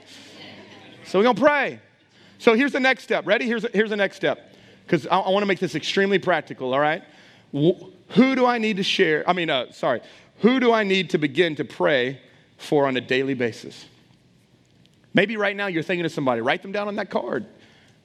[1.04, 1.80] So we're to pray.
[2.38, 3.26] So here's the next step.
[3.26, 3.44] Ready?
[3.44, 4.54] Here's, here's the next step.
[4.86, 7.02] Because I, I want to make this extremely practical, all right?
[7.52, 9.22] Who do I need to share?
[9.28, 10.00] I mean, uh, sorry.
[10.38, 12.20] Who do I need to begin to pray
[12.56, 13.84] for on a daily basis?
[15.14, 16.40] Maybe right now you're thinking of somebody.
[16.40, 17.46] Write them down on that card.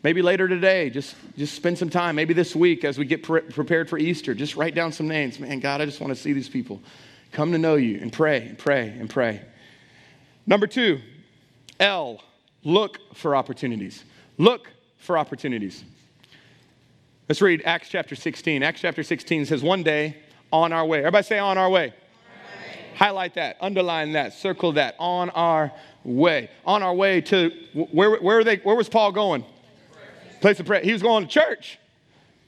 [0.02, 2.16] Maybe later today, just, just spend some time.
[2.16, 5.40] Maybe this week as we get pre- prepared for Easter, just write down some names.
[5.40, 6.80] Man, God, I just want to see these people
[7.32, 9.42] come to know you and pray and pray and pray.
[10.48, 11.02] Number two,
[11.80, 12.22] L,
[12.64, 14.06] look for opportunities.
[14.38, 15.84] Look for opportunities.
[17.28, 18.64] Let's read Acts chapter 16.
[18.64, 20.18] Acts chapter 16 says, One day
[20.52, 21.00] on our way.
[21.00, 21.94] Everybody say, On our way.
[22.96, 24.96] Highlight that, underline that, circle that.
[25.00, 25.72] On our
[26.04, 26.50] way.
[26.66, 29.46] On our way to where, where, they, where was Paul going?
[30.42, 30.82] Place of prayer.
[30.82, 31.80] He was going to church.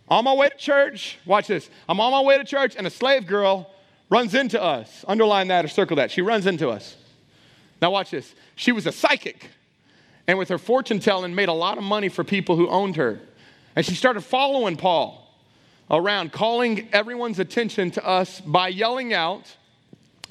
[0.08, 1.70] On my way to church, watch this.
[1.88, 3.70] I'm on my way to church, and a slave girl
[4.10, 5.06] runs into us.
[5.08, 6.12] Underline that or circle that.
[6.12, 6.98] She runs into us.
[7.82, 8.36] Now, watch this.
[8.56, 9.50] She was a psychic,
[10.28, 13.20] and with her fortune telling, made a lot of money for people who owned her.
[13.76, 15.18] And she started following Paul
[15.90, 19.56] around, calling everyone's attention to us by yelling out,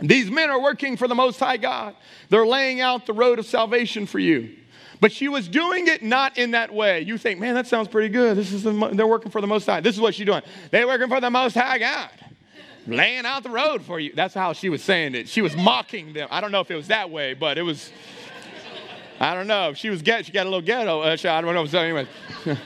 [0.00, 1.94] these men are working for the Most High God.
[2.28, 4.56] They're laying out the road of salvation for you.
[5.00, 7.00] But she was doing it not in that way.
[7.00, 8.36] You think, man, that sounds pretty good.
[8.36, 9.80] This is the, they're working for the Most High.
[9.80, 10.42] This is what she's doing.
[10.70, 12.10] They're working for the Most High God,
[12.86, 14.12] laying out the road for you.
[14.14, 15.28] That's how she was saying it.
[15.28, 16.28] She was mocking them.
[16.30, 17.90] I don't know if it was that way, but it was.
[19.18, 19.72] I don't know.
[19.74, 20.26] She was get.
[20.26, 21.00] She got a little ghetto.
[21.00, 21.66] Uh, I don't know.
[21.66, 22.06] So anyway,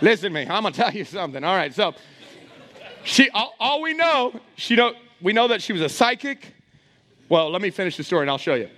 [0.00, 0.42] listen to me.
[0.42, 1.42] I'm gonna tell you something.
[1.42, 1.74] All right.
[1.74, 1.94] So
[3.04, 3.30] she.
[3.30, 4.32] All, all we know.
[4.56, 4.94] She know.
[5.20, 6.54] We know that she was a psychic
[7.30, 8.68] well, let me finish the story and I'll show you.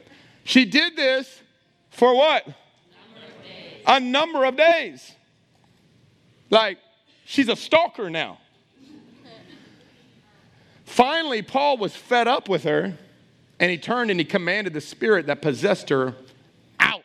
[0.44, 1.40] She did this
[1.90, 2.46] for what?
[3.86, 5.10] A number of days.
[6.50, 6.78] Like,
[7.24, 8.38] she's a stalker now.
[10.84, 12.96] Finally, Paul was fed up with her
[13.58, 16.14] and he turned and he commanded the spirit that possessed her
[16.78, 17.04] out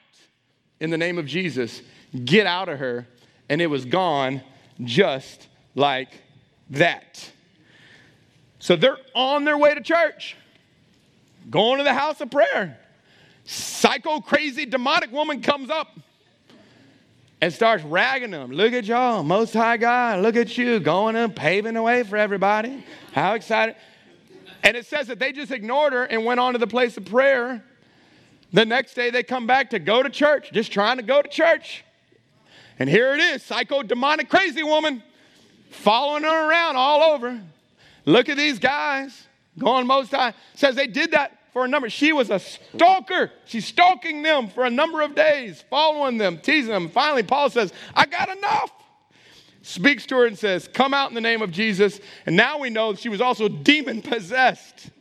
[0.81, 1.81] in the name of Jesus.
[2.25, 3.07] Get out of her.
[3.47, 4.41] And it was gone
[4.83, 6.09] just like
[6.71, 7.31] that.
[8.59, 10.35] So they're on their way to church
[11.49, 12.77] going to the house of prayer.
[13.45, 15.97] Psycho, crazy, demonic woman comes up
[17.39, 18.51] and starts ragging them.
[18.51, 22.17] Look at y'all, Most High God, look at you going and paving the way for
[22.17, 22.83] everybody.
[23.13, 23.75] How excited.
[24.63, 27.05] And it says that they just ignored her and went on to the place of
[27.05, 27.63] prayer.
[28.51, 31.29] The next day they come back to go to church, just trying to go to
[31.29, 31.83] church.
[32.79, 35.03] And here it is, psycho, demonic, crazy woman
[35.69, 37.39] following her around all over.
[38.05, 40.33] Look at these guys going most high.
[40.55, 41.89] Says they did that for a number.
[41.89, 43.31] She was a stalker.
[43.45, 46.87] She's stalking them for a number of days, following them, teasing them.
[46.87, 48.71] Finally, Paul says, I got enough.
[49.63, 51.99] Speaks to her and says, Come out in the name of Jesus.
[52.27, 54.91] And now we know she was also demon possessed.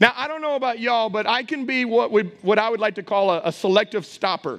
[0.00, 2.80] Now, I don't know about y'all, but I can be what, we, what I would
[2.80, 4.58] like to call a, a selective stopper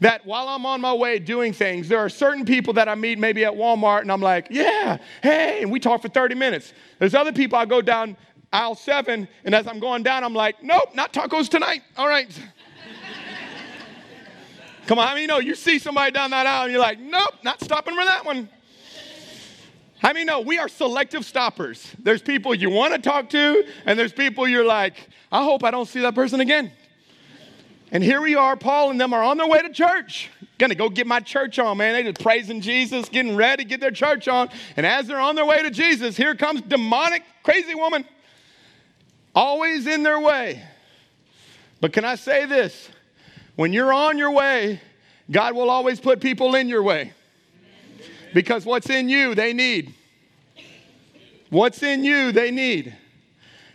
[0.00, 3.20] that while I'm on my way doing things, there are certain people that I meet
[3.20, 6.72] maybe at Walmart and I'm like, yeah, hey, and we talk for 30 minutes.
[6.98, 8.16] There's other people I go down
[8.54, 11.82] aisle seven, and as I'm going down, I'm like, nope, not tacos tonight.
[11.96, 12.28] All right.
[14.86, 17.00] Come on, I mean, you know you see somebody down that aisle and you're like,
[17.00, 18.48] nope, not stopping for that one.
[20.02, 21.90] I mean, know we are selective stoppers?
[21.98, 25.70] There's people you want to talk to, and there's people you're like, I hope I
[25.70, 26.70] don't see that person again.
[27.90, 30.30] And here we are, Paul and them are on their way to church.
[30.58, 31.94] Gonna go get my church on, man.
[31.94, 34.50] They just praising Jesus, getting ready, to get their church on.
[34.76, 38.04] And as they're on their way to Jesus, here comes demonic, crazy woman
[39.34, 40.62] always in their way.
[41.80, 42.88] But can I say this?
[43.56, 44.80] When you're on your way,
[45.30, 47.12] God will always put people in your way.
[48.32, 49.94] Because what's in you, they need.
[51.50, 52.96] What's in you, they need.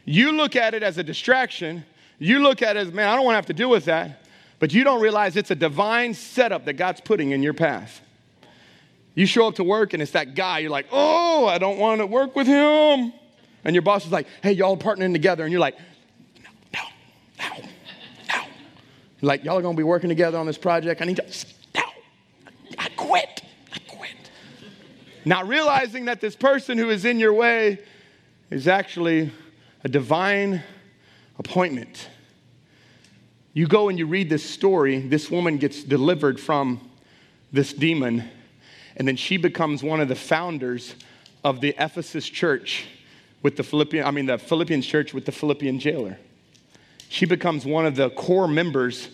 [0.05, 1.85] You look at it as a distraction.
[2.17, 4.25] You look at it as, man, I don't want to have to deal with that.
[4.59, 8.01] But you don't realize it's a divine setup that God's putting in your path.
[9.15, 12.01] You show up to work and it's that guy, you're like, oh, I don't want
[12.01, 13.13] to work with him.
[13.63, 15.43] And your boss is like, hey, y'all partnering together.
[15.43, 15.77] And you're like,
[16.43, 16.81] no, no,
[17.39, 17.65] no,
[18.29, 18.43] no.
[19.21, 21.01] Like, y'all are going to be working together on this project.
[21.01, 21.25] I need to,
[21.75, 21.83] no,
[22.77, 23.41] I quit.
[23.73, 24.31] I quit.
[25.25, 27.79] Not realizing that this person who is in your way
[28.49, 29.31] is actually
[29.83, 30.63] a divine
[31.37, 32.09] appointment.
[33.53, 34.99] You go and you read this story.
[34.99, 36.81] This woman gets delivered from
[37.51, 38.23] this demon,
[38.95, 40.95] And then she becomes one of the founders
[41.43, 42.85] of the Ephesus church
[43.41, 46.17] with the Philippian, I mean, the Philippian church with the Philippian jailer.
[47.09, 49.09] She becomes one of the core members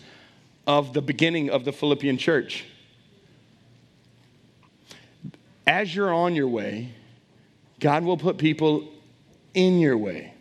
[0.67, 2.65] of the beginning of the Philippian church.
[5.67, 6.93] As you're on your way,
[7.79, 8.91] God will put people
[9.53, 10.33] in your way.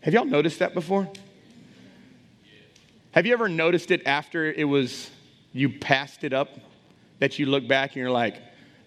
[0.00, 1.08] Have y'all noticed that before?
[3.12, 5.10] Have you ever noticed it after it was
[5.52, 6.48] you passed it up
[7.18, 8.40] that you look back and you're like,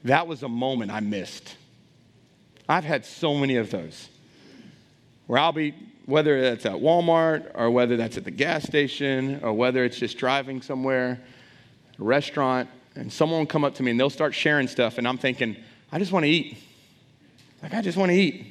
[0.04, 1.56] that was a moment I missed?
[2.68, 4.10] I've had so many of those
[5.28, 5.74] where I'll be,
[6.06, 10.18] whether that's at Walmart or whether that's at the gas station or whether it's just
[10.18, 11.22] driving somewhere,
[12.00, 15.08] a restaurant, and someone will come up to me and they'll start sharing stuff, and
[15.08, 15.58] I'm thinking,
[15.92, 16.58] I just want to eat.
[17.62, 18.46] Like, I just want to eat.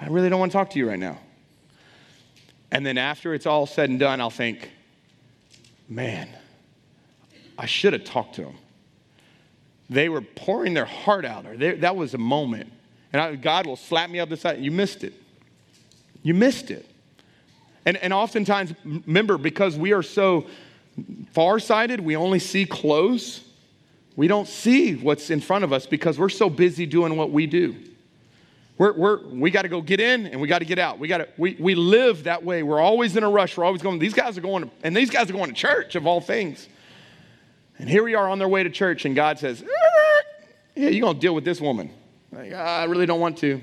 [0.00, 1.18] I really don't want to talk to you right now.
[2.72, 4.70] And then after it's all said and done, I'll think,
[5.88, 6.28] man,
[7.58, 8.56] I should have talked to them.
[9.88, 12.72] They were pouring their heart out, or they, that was a moment.
[13.12, 14.60] And I, God will slap me up the side.
[14.60, 15.14] You missed it.
[16.22, 16.86] You missed it.
[17.86, 20.46] And, and oftentimes, remember, because we are so
[21.32, 23.42] farsighted, we only see close.
[24.16, 27.46] We don't see what's in front of us because we're so busy doing what we
[27.46, 27.76] do.
[28.76, 30.98] We're, we're, we got to go get in and we got to get out.
[30.98, 32.62] We, gotta, we, we live that way.
[32.62, 33.56] We're always in a rush.
[33.56, 35.96] We're always going, these guys are going, to, and these guys are going to church
[35.96, 36.66] of all things.
[37.78, 39.62] And here we are on their way to church, and God says,
[40.74, 41.90] Yeah, you're going to deal with this woman.
[42.32, 43.60] Like, I really don't want to.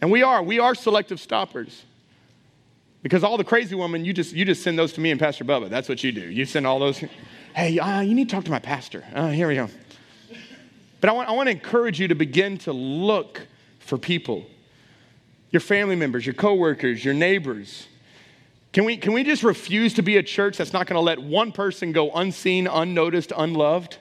[0.00, 0.42] And we are.
[0.42, 1.84] We are selective stoppers.
[3.02, 5.44] Because all the crazy women, you just, you just send those to me and Pastor
[5.44, 5.68] Bubba.
[5.68, 6.20] That's what you do.
[6.20, 7.02] You send all those.
[7.54, 9.04] Hey, uh, you need to talk to my pastor.
[9.12, 9.68] Uh, here we go.
[11.00, 13.46] But I want, I want to encourage you to begin to look
[13.80, 14.46] for people
[15.50, 17.86] your family members, your coworkers, your neighbors.
[18.72, 21.18] Can we, can we just refuse to be a church that's not going to let
[21.20, 23.98] one person go unseen, unnoticed, unloved?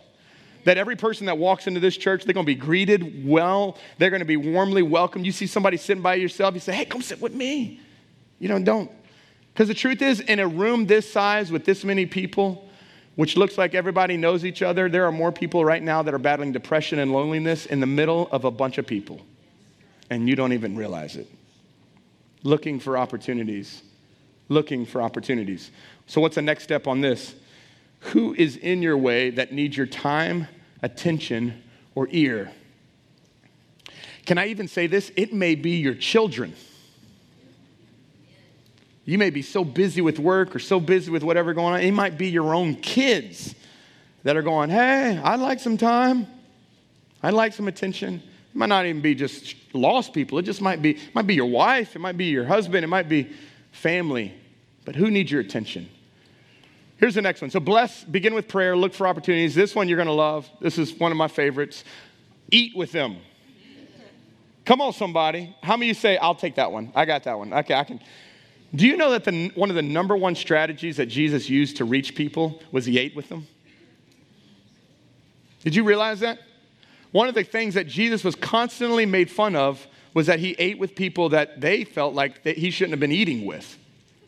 [0.63, 3.77] That every person that walks into this church, they're going to be greeted well.
[3.97, 5.25] They're going to be warmly welcomed.
[5.25, 7.79] You see somebody sitting by yourself, you say, hey, come sit with me.
[8.39, 8.91] You know, don't.
[9.53, 12.69] Because the truth is, in a room this size with this many people,
[13.15, 16.19] which looks like everybody knows each other, there are more people right now that are
[16.19, 19.21] battling depression and loneliness in the middle of a bunch of people.
[20.09, 21.27] And you don't even realize it.
[22.43, 23.81] Looking for opportunities.
[24.49, 25.71] Looking for opportunities.
[26.07, 27.35] So, what's the next step on this?
[28.01, 30.47] Who is in your way that needs your time,
[30.81, 31.61] attention,
[31.95, 32.51] or ear?
[34.25, 35.11] Can I even say this?
[35.15, 36.53] It may be your children.
[39.05, 41.81] You may be so busy with work or so busy with whatever going on.
[41.81, 43.55] It might be your own kids
[44.23, 46.27] that are going, hey, I'd like some time.
[47.23, 48.15] I'd like some attention.
[48.15, 50.37] It might not even be just lost people.
[50.37, 51.95] It just might be, might be your wife.
[51.95, 52.83] It might be your husband.
[52.83, 53.31] It might be
[53.71, 54.33] family.
[54.85, 55.89] But who needs your attention?
[57.01, 57.49] Here's the next one.
[57.49, 59.55] So, bless, begin with prayer, look for opportunities.
[59.55, 60.47] This one you're going to love.
[60.61, 61.83] This is one of my favorites.
[62.51, 63.17] Eat with them.
[64.65, 65.55] Come on, somebody.
[65.63, 66.91] How many you say, I'll take that one?
[66.93, 67.51] I got that one.
[67.51, 67.99] Okay, I can.
[68.75, 71.85] Do you know that the, one of the number one strategies that Jesus used to
[71.85, 73.47] reach people was he ate with them?
[75.63, 76.37] Did you realize that?
[77.11, 80.77] One of the things that Jesus was constantly made fun of was that he ate
[80.77, 83.79] with people that they felt like that he shouldn't have been eating with.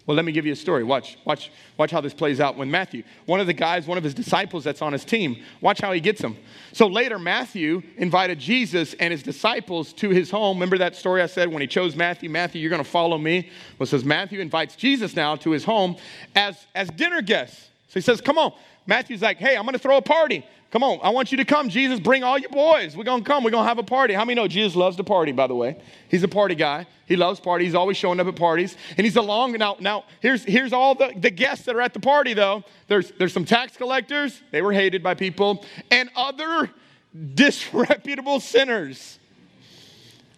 [0.05, 0.83] Well, let me give you a story.
[0.83, 4.03] Watch, watch, watch how this plays out when Matthew, one of the guys, one of
[4.03, 6.35] his disciples that's on his team, watch how he gets them.
[6.73, 10.57] So later, Matthew invited Jesus and his disciples to his home.
[10.57, 12.29] Remember that story I said when he chose Matthew?
[12.29, 13.49] Matthew, you're going to follow me.
[13.79, 15.95] Well, says Matthew invites Jesus now to his home
[16.35, 17.69] as, as dinner guests.
[17.87, 18.53] So he says, Come on.
[18.85, 20.45] Matthew's like, Hey, I'm going to throw a party.
[20.73, 21.69] Come on, I want you to come.
[21.69, 22.97] Jesus, bring all your boys.
[22.97, 23.43] We're going to come.
[23.43, 24.15] We're going to have a party.
[24.15, 25.79] How many know Jesus loves to party, by the way?
[26.09, 26.87] He's a party guy.
[27.05, 27.67] He loves parties.
[27.67, 28.75] He's always showing up at parties.
[28.97, 29.51] And he's along.
[29.51, 32.63] Now, now here's, here's all the, the guests that are at the party, though.
[32.87, 34.41] There's, there's some tax collectors.
[34.49, 35.63] They were hated by people.
[35.91, 36.71] And other
[37.35, 39.19] disreputable sinners.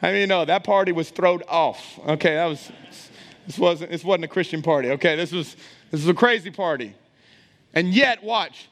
[0.02, 1.98] I mean, no, that party was thrown off.
[2.06, 2.72] Okay, that was,
[3.48, 4.90] this wasn't, this wasn't a Christian party.
[4.92, 5.56] Okay, this was,
[5.92, 6.94] this was a crazy party.
[7.76, 8.70] And yet, watch,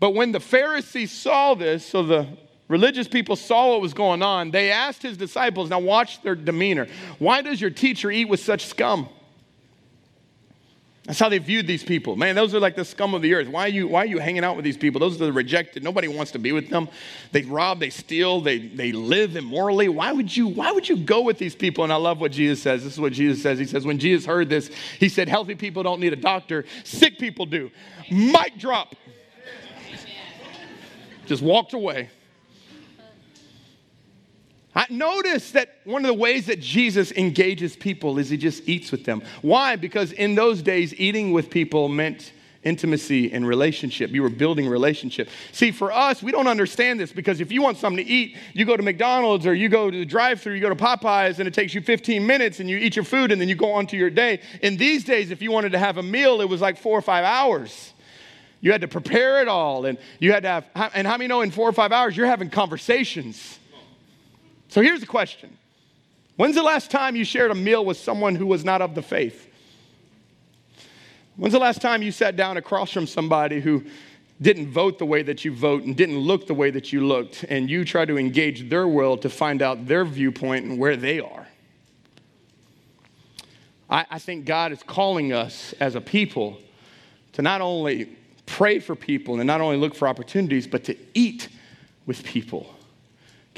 [0.00, 2.26] but when the Pharisees saw this, so the
[2.68, 6.88] religious people saw what was going on, they asked his disciples, now watch their demeanor,
[7.18, 9.08] why does your teacher eat with such scum?
[11.04, 12.14] That's how they viewed these people.
[12.14, 13.48] Man, those are like the scum of the earth.
[13.48, 15.00] Why are you, why are you hanging out with these people?
[15.00, 15.82] Those are the rejected.
[15.82, 16.88] Nobody wants to be with them.
[17.32, 19.88] They rob, they steal, they, they live immorally.
[19.88, 21.84] Why would, you, why would you go with these people?
[21.84, 22.84] And I love what Jesus says.
[22.84, 23.58] This is what Jesus says.
[23.58, 27.18] He says, when Jesus heard this, he said, healthy people don't need a doctor, sick
[27.18, 27.70] people do.
[28.10, 28.94] Mic drop
[31.30, 32.10] just walked away.
[34.74, 38.92] I notice that one of the ways that Jesus engages people is he just eats
[38.92, 39.22] with them.
[39.42, 39.76] Why?
[39.76, 44.10] Because in those days, eating with people meant intimacy and relationship.
[44.10, 45.28] You were building relationship.
[45.52, 48.64] See, for us, we don't understand this because if you want something to eat, you
[48.64, 51.54] go to McDonald's or you go to the drive-through, you go to Popeyes, and it
[51.54, 53.96] takes you 15 minutes and you eat your food and then you go on to
[53.96, 54.40] your day.
[54.62, 57.02] In these days, if you wanted to have a meal, it was like four or
[57.02, 57.94] five hours.
[58.60, 61.40] You had to prepare it all, and you had to have, and how many know
[61.40, 63.58] in four or five hours you're having conversations?
[64.70, 65.56] So here's the question
[66.36, 69.02] When's the last time you shared a meal with someone who was not of the
[69.02, 69.48] faith?
[71.36, 73.84] When's the last time you sat down across from somebody who
[74.40, 77.44] didn't vote the way that you vote and didn't look the way that you looked,
[77.48, 81.20] and you try to engage their world to find out their viewpoint and where they
[81.20, 81.46] are?
[83.90, 86.58] I, I think God is calling us as a people
[87.32, 91.48] to not only pray for people and not only look for opportunities, but to eat
[92.06, 92.74] with people.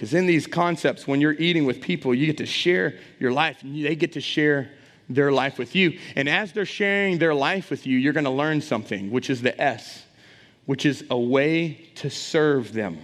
[0.03, 3.63] Because in these concepts, when you're eating with people, you get to share your life
[3.63, 4.69] and they get to share
[5.09, 5.97] their life with you.
[6.17, 9.43] And as they're sharing their life with you, you're going to learn something, which is
[9.43, 10.03] the S,
[10.67, 12.99] which is a way to serve them.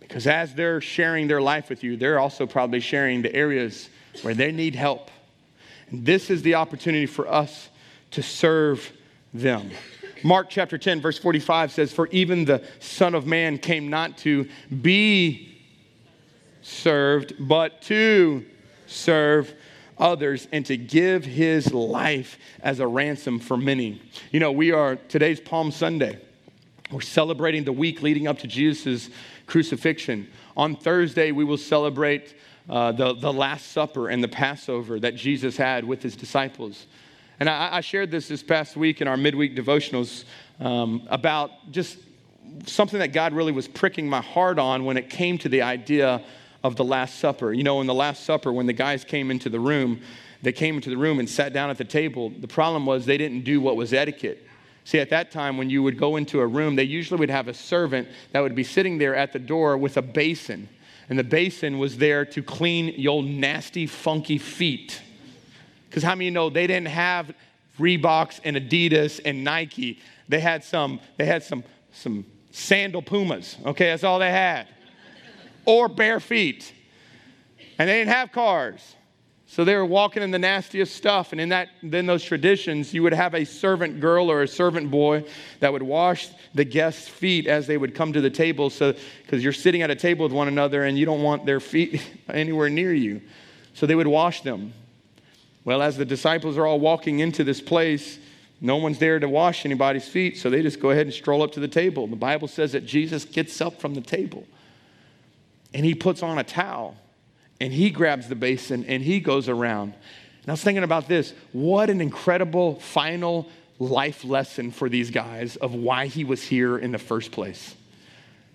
[0.00, 3.88] Because as they're sharing their life with you, they're also probably sharing the areas
[4.20, 5.10] where they need help.
[5.88, 7.70] And this is the opportunity for us
[8.10, 8.92] to serve
[9.32, 9.70] them.
[10.26, 14.48] Mark chapter 10, verse 45 says, For even the Son of Man came not to
[14.82, 15.56] be
[16.62, 18.44] served, but to
[18.88, 19.54] serve
[19.98, 24.02] others and to give his life as a ransom for many.
[24.32, 26.20] You know, we are, today's Palm Sunday.
[26.90, 29.10] We're celebrating the week leading up to Jesus'
[29.46, 30.26] crucifixion.
[30.56, 32.34] On Thursday, we will celebrate
[32.68, 36.86] uh, the, the Last Supper and the Passover that Jesus had with his disciples.
[37.38, 40.24] And I, I shared this this past week in our midweek devotionals
[40.60, 41.98] um, about just
[42.66, 46.22] something that God really was pricking my heart on when it came to the idea
[46.62, 47.52] of the Last Supper.
[47.52, 50.00] You know, in the Last Supper, when the guys came into the room,
[50.42, 52.30] they came into the room and sat down at the table.
[52.30, 54.42] The problem was they didn't do what was etiquette.
[54.84, 57.48] See, at that time, when you would go into a room, they usually would have
[57.48, 60.68] a servant that would be sitting there at the door with a basin.
[61.08, 65.02] And the basin was there to clean your nasty, funky feet.
[65.96, 67.32] Because how many you know they didn't have
[67.78, 69.98] Reeboks and Adidas and Nike?
[70.28, 73.56] They had some, they had some, some sandal pumas.
[73.64, 74.68] Okay, that's all they had
[75.64, 76.70] or bare feet.
[77.78, 78.94] And they didn't have cars.
[79.46, 81.32] So they were walking in the nastiest stuff.
[81.32, 84.90] And in that, then those traditions, you would have a servant girl or a servant
[84.90, 85.24] boy
[85.60, 88.68] that would wash the guests' feet as they would come to the table.
[88.68, 91.58] So, because you're sitting at a table with one another and you don't want their
[91.58, 93.22] feet anywhere near you.
[93.72, 94.74] So they would wash them.
[95.66, 98.20] Well, as the disciples are all walking into this place,
[98.60, 100.38] no one's there to wash anybody's feet.
[100.38, 102.06] So they just go ahead and stroll up to the table.
[102.06, 104.46] The Bible says that Jesus gets up from the table
[105.74, 106.96] and he puts on a towel
[107.60, 109.92] and he grabs the basin and he goes around.
[110.42, 113.48] And I was thinking about this what an incredible final
[113.80, 117.74] life lesson for these guys of why he was here in the first place.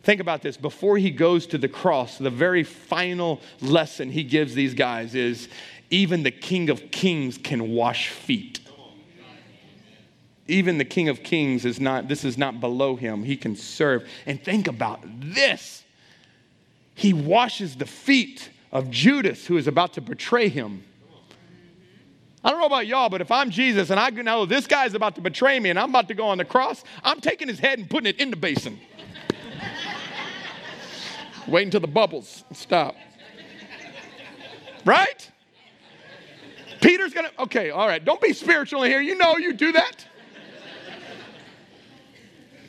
[0.03, 0.55] Think about this.
[0.55, 5.49] Before he goes to the cross, the very final lesson he gives these guys is
[5.91, 8.59] even the King of Kings can wash feet.
[10.47, 13.23] Even the King of Kings is not, this is not below him.
[13.23, 14.07] He can serve.
[14.25, 15.83] And think about this
[16.93, 20.83] he washes the feet of Judas, who is about to betray him.
[22.43, 25.15] I don't know about y'all, but if I'm Jesus and I know this guy's about
[25.15, 27.79] to betray me and I'm about to go on the cross, I'm taking his head
[27.79, 28.79] and putting it in the basin.
[31.47, 32.95] Wait until the bubbles stop.
[34.85, 35.31] Right?
[36.81, 39.01] Peter's gonna, okay, all right, don't be spiritual in here.
[39.01, 40.05] You know you do that.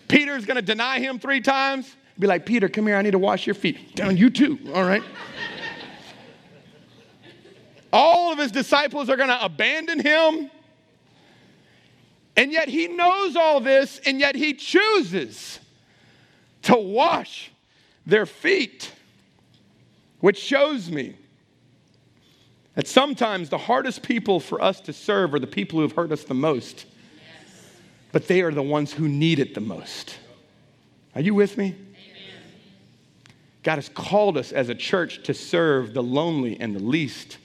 [0.09, 1.97] Peter's gonna deny him three times.
[2.19, 3.97] Be like, Peter, come here, I need to wash your feet.
[3.97, 5.03] Down, you too, all right?
[7.93, 10.51] all of his disciples are going to abandon him.
[12.37, 15.61] And yet he knows all this, and yet he chooses
[16.63, 17.51] to wash
[18.07, 18.91] their feet,
[20.21, 21.17] which shows me
[22.75, 26.13] that sometimes the hardest people for us to serve are the people who have hurt
[26.13, 26.87] us the most,
[28.13, 30.19] but they are the ones who need it the most.
[31.15, 31.75] Are you with me?
[33.63, 37.39] God has called us as a church to serve the lonely and the least.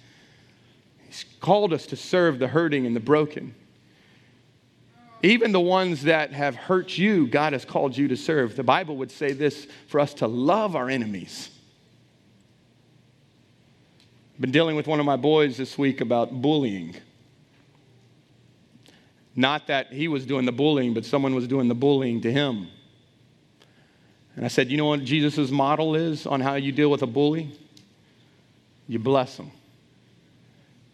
[1.06, 3.54] He's called us to serve the hurting and the broken.
[5.24, 8.56] Even the ones that have hurt you, God has called you to serve.
[8.56, 11.50] The Bible would say this for us to love our enemies.
[14.40, 16.96] Been dealing with one of my boys this week about bullying.
[19.36, 22.68] Not that he was doing the bullying, but someone was doing the bullying to him.
[24.36, 27.08] And I said, You know what Jesus' model is on how you deal with a
[27.08, 27.52] bully?
[28.88, 29.52] You bless them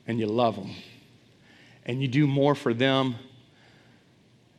[0.07, 0.71] and you love them
[1.85, 3.15] and you do more for them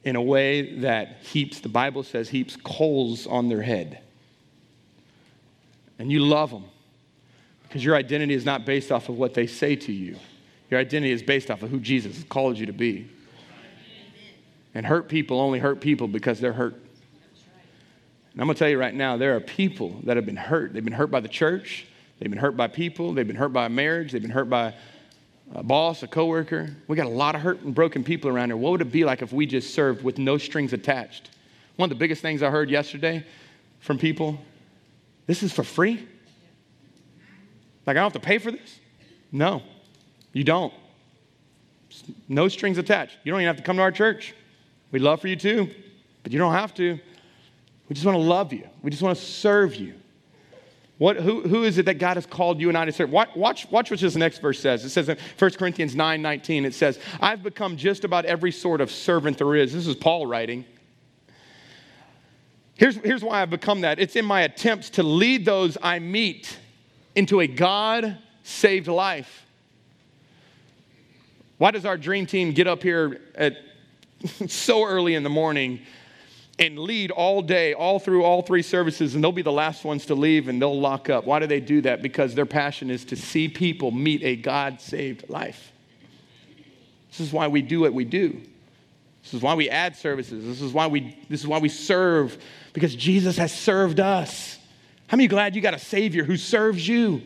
[0.05, 4.01] in a way that heaps, the Bible says, heaps coals on their head.
[5.99, 6.65] And you love them
[7.75, 10.17] because your identity is not based off of what they say to you.
[10.71, 13.11] Your identity is based off of who Jesus has called you to be.
[14.77, 16.75] And hurt people only hurt people because they're hurt.
[16.75, 20.73] And I'm going to tell you right now, there are people that have been hurt.
[20.73, 21.85] They've been hurt by the church,
[22.21, 24.73] they've been hurt by people, they've been hurt by marriage, they've been hurt by
[25.53, 26.77] a boss, a coworker.
[26.87, 28.57] We got a lot of hurt and broken people around here.
[28.57, 31.31] What would it be like if we just served with no strings attached?
[31.75, 33.27] One of the biggest things I heard yesterday
[33.81, 34.39] from people
[35.27, 36.07] this is for free?
[37.87, 38.81] Like, I don't have to pay for this?
[39.31, 39.63] No,
[40.33, 40.73] you don't.
[42.29, 43.17] No strings attached.
[43.25, 44.35] You don't even have to come to our church.
[44.91, 45.71] We'd love for you to,
[46.23, 46.99] but you don't have to.
[47.89, 49.95] We just want to love you, we just want to serve you.
[50.99, 53.11] What, who, who is it that God has called you and I to serve?
[53.11, 54.85] Watch, watch, watch what this next verse says.
[54.85, 58.81] It says in 1 Corinthians 9 19, it says, I've become just about every sort
[58.81, 59.73] of servant there is.
[59.73, 60.65] This is Paul writing.
[62.77, 66.59] Here's, here's why I've become that it's in my attempts to lead those I meet
[67.15, 69.45] into a God saved life.
[71.59, 73.57] Why does our dream team get up here at
[74.49, 75.81] so early in the morning
[76.59, 80.07] and lead all day, all through all three services, and they'll be the last ones
[80.07, 81.25] to leave and they'll lock up?
[81.25, 82.03] Why do they do that?
[82.03, 85.73] Because their passion is to see people meet a God saved life.
[87.11, 88.41] This is why we do what we do.
[89.23, 90.45] This is why we add services.
[90.45, 92.37] This is why we, this is why we serve,
[92.73, 94.59] because Jesus has served us.
[95.15, 97.23] How many glad you got a Savior who serves you?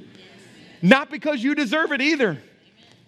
[0.82, 2.36] Not because you deserve it either,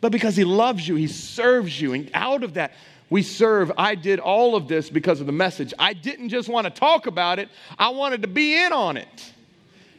[0.01, 0.95] but because He loves you.
[0.95, 1.93] He serves you.
[1.93, 2.72] And out of that,
[3.11, 3.70] we serve.
[3.76, 5.74] I did all of this because of the message.
[5.78, 9.35] I didn't just want to talk about it, I wanted to be in on it.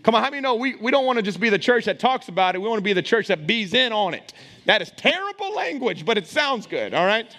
[0.02, 2.00] Come on, how many know we, we don't want to just be the church that
[2.00, 4.34] talks about it, we want to be the church that bees in on it.
[4.66, 7.32] That is terrible language, but it sounds good, all right?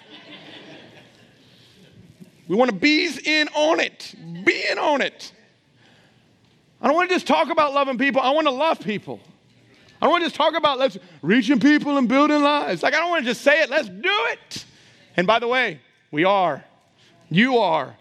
[2.47, 4.15] We want to bees in on it,
[4.45, 5.33] be in on it.
[6.83, 9.21] I don't want to just talk about loving people, I want to love people.
[10.01, 12.83] I don't want to just talk about let's reaching people and building lives.
[12.83, 14.65] Like I don't want to just say it, let's do it.
[15.15, 15.79] And by the way,
[16.11, 16.63] we are.
[17.29, 17.95] You are.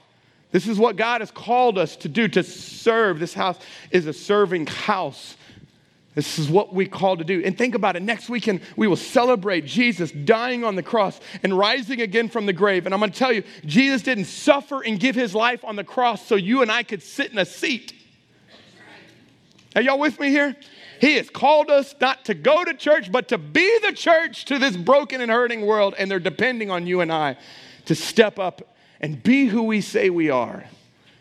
[0.50, 3.20] This is what God has called us to do to serve.
[3.20, 3.58] This house
[3.92, 5.36] is a serving house.
[6.16, 7.40] This is what we call to do.
[7.44, 8.02] And think about it.
[8.02, 12.52] Next weekend, we will celebrate Jesus dying on the cross and rising again from the
[12.52, 12.84] grave.
[12.84, 15.84] And I'm going to tell you, Jesus didn't suffer and give his life on the
[15.84, 17.94] cross so you and I could sit in a seat.
[19.74, 20.56] Are y'all with me here?
[21.00, 24.58] He has called us not to go to church, but to be the church to
[24.58, 25.94] this broken and hurting world.
[25.98, 27.36] And they're depending on you and I
[27.86, 30.64] to step up and be who we say we are.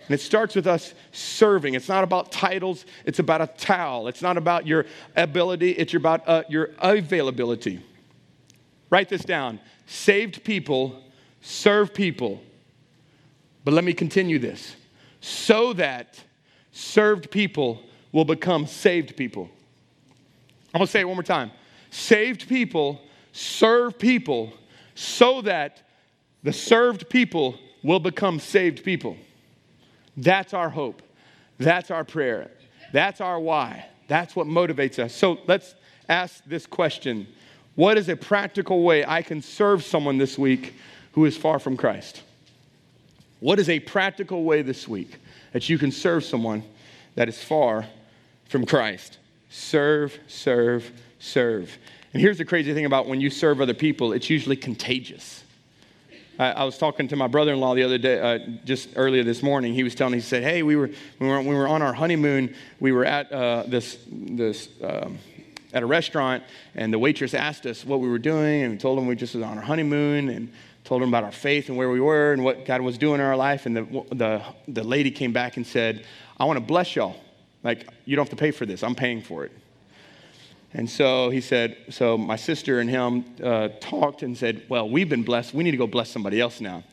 [0.06, 1.74] And it starts with us serving.
[1.74, 4.08] It's not about titles, it's about a towel.
[4.08, 4.86] It's not about your
[5.16, 7.82] ability, it's about uh, your availability.
[8.90, 11.02] Write this down saved people
[11.42, 12.42] serve people.
[13.64, 14.76] But let me continue this
[15.20, 16.24] so that
[16.72, 17.82] served people
[18.12, 19.50] will become saved people.
[20.74, 21.52] I'm gonna say it one more time.
[21.90, 23.02] Saved people
[23.34, 24.54] serve people
[24.96, 25.82] so that
[26.44, 29.18] the served people will become saved people.
[30.18, 31.02] That's our hope.
[31.58, 32.52] That's our prayer.
[32.92, 33.86] That's our why.
[34.08, 35.14] That's what motivates us.
[35.14, 35.76] So let's
[36.10, 37.28] ask this question
[37.76, 40.74] What is a practical way I can serve someone this week
[41.14, 42.24] who is far from Christ?
[43.40, 45.16] What is a practical way this week
[45.54, 46.64] that you can serve someone
[47.16, 47.86] that is far
[48.52, 49.18] from Christ?
[49.50, 51.78] Serve, serve, serve.
[52.14, 55.44] And here's the crazy thing about when you serve other people, it's usually contagious.
[56.38, 59.24] I, I was talking to my brother in law the other day, uh, just earlier
[59.24, 59.74] this morning.
[59.74, 60.90] He was telling me, he said, Hey, we were,
[61.20, 62.54] we were, we were on our honeymoon.
[62.82, 65.18] We were at uh, this, this um,
[65.74, 66.44] at a restaurant,
[66.76, 69.34] and the waitress asked us what we were doing, and we told them we just
[69.34, 70.52] was on our honeymoon, and
[70.84, 73.26] told them about our faith and where we were and what God was doing in
[73.26, 73.66] our life.
[73.66, 76.06] And the, the, the lady came back and said,
[76.38, 77.16] I want to bless y'all.
[77.64, 79.52] Like, you don't have to pay for this, I'm paying for it.
[80.74, 85.10] And so he said, so my sister and him uh, talked and said, well, we've
[85.10, 85.54] been blessed.
[85.54, 86.84] We need to go bless somebody else now.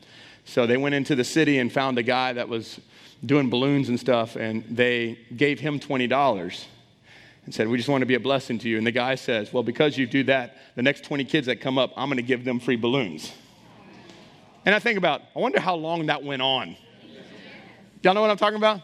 [0.44, 2.80] So they went into the city and found a guy that was
[3.24, 6.64] doing balloons and stuff, and they gave him $20
[7.44, 8.78] and said, We just want to be a blessing to you.
[8.78, 11.78] And the guy says, Well, because you do that, the next 20 kids that come
[11.78, 13.32] up, I'm going to give them free balloons.
[14.64, 16.76] And I think about, I wonder how long that went on.
[18.02, 18.82] Y'all know what I'm talking about?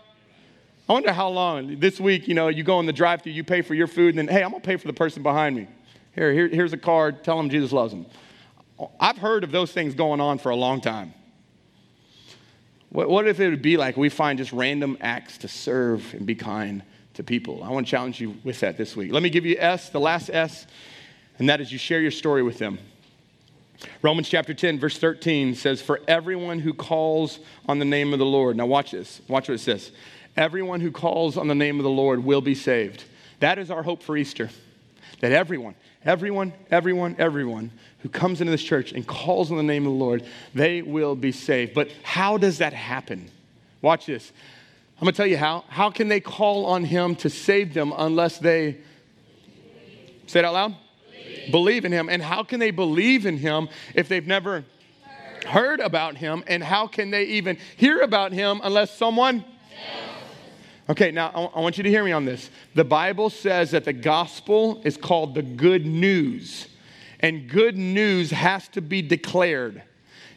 [0.88, 1.80] I wonder how long.
[1.80, 4.16] This week, you know, you go in the drive through, you pay for your food,
[4.16, 5.66] and then, hey, I'm going to pay for the person behind me.
[6.14, 7.24] Here, here, here's a card.
[7.24, 8.06] Tell them Jesus loves them.
[9.00, 11.14] I've heard of those things going on for a long time.
[12.90, 16.26] What, what if it would be like we find just random acts to serve and
[16.26, 16.82] be kind
[17.14, 17.64] to people?
[17.64, 19.10] I want to challenge you with that this week.
[19.10, 20.66] Let me give you S, the last S,
[21.38, 22.78] and that is you share your story with them.
[24.02, 28.26] Romans chapter 10, verse 13 says, For everyone who calls on the name of the
[28.26, 28.56] Lord.
[28.56, 29.20] Now, watch this.
[29.28, 29.90] Watch what it says.
[30.36, 33.04] Everyone who calls on the name of the Lord will be saved.
[33.40, 34.50] That is our hope for Easter.
[35.20, 35.74] That everyone,
[36.04, 37.70] everyone, everyone, everyone
[38.00, 41.14] who comes into this church and calls on the name of the Lord, they will
[41.14, 41.72] be saved.
[41.72, 43.30] But how does that happen?
[43.80, 44.32] Watch this.
[44.98, 45.64] I'm going to tell you how.
[45.68, 48.78] How can they call on Him to save them unless they
[50.26, 50.76] say it out loud?
[51.10, 52.08] Believe, believe in Him.
[52.08, 54.64] And how can they believe in Him if they've never
[55.02, 56.42] heard, heard about Him?
[56.46, 59.44] And how can they even hear about Him unless someone
[60.88, 62.50] Okay, now I want you to hear me on this.
[62.74, 66.68] The Bible says that the gospel is called the good news,
[67.20, 69.82] and good news has to be declared.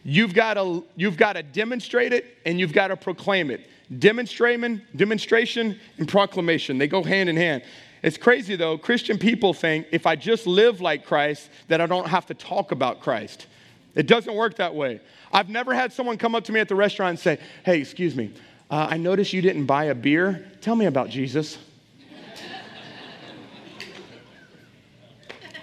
[0.06, 3.68] You've got to, you've got to demonstrate it and you've got to proclaim it.
[4.00, 7.64] Demonstration, demonstration and proclamation, they go hand in hand.
[8.04, 12.08] It's crazy though, Christian people think if I just live like Christ, that I don't
[12.08, 13.48] have to talk about Christ.
[13.96, 15.02] It doesn't work that way.
[15.34, 18.16] I've never had someone come up to me at the restaurant and say, Hey, excuse
[18.16, 18.32] me,
[18.70, 20.46] uh, I noticed you didn't buy a beer.
[20.62, 21.58] Tell me about Jesus.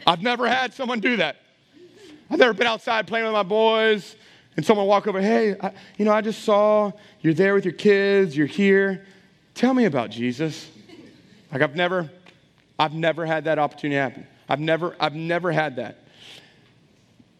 [0.06, 1.36] I've never had someone do that.
[2.30, 4.16] I've never been outside playing with my boys
[4.56, 7.74] and someone walk over, hey, I, you know, I just saw you're there with your
[7.74, 9.06] kids, you're here.
[9.54, 10.70] Tell me about Jesus.
[11.52, 12.10] Like I've never,
[12.78, 14.26] I've never had that opportunity happen.
[14.48, 15.98] I've never, I've never had that.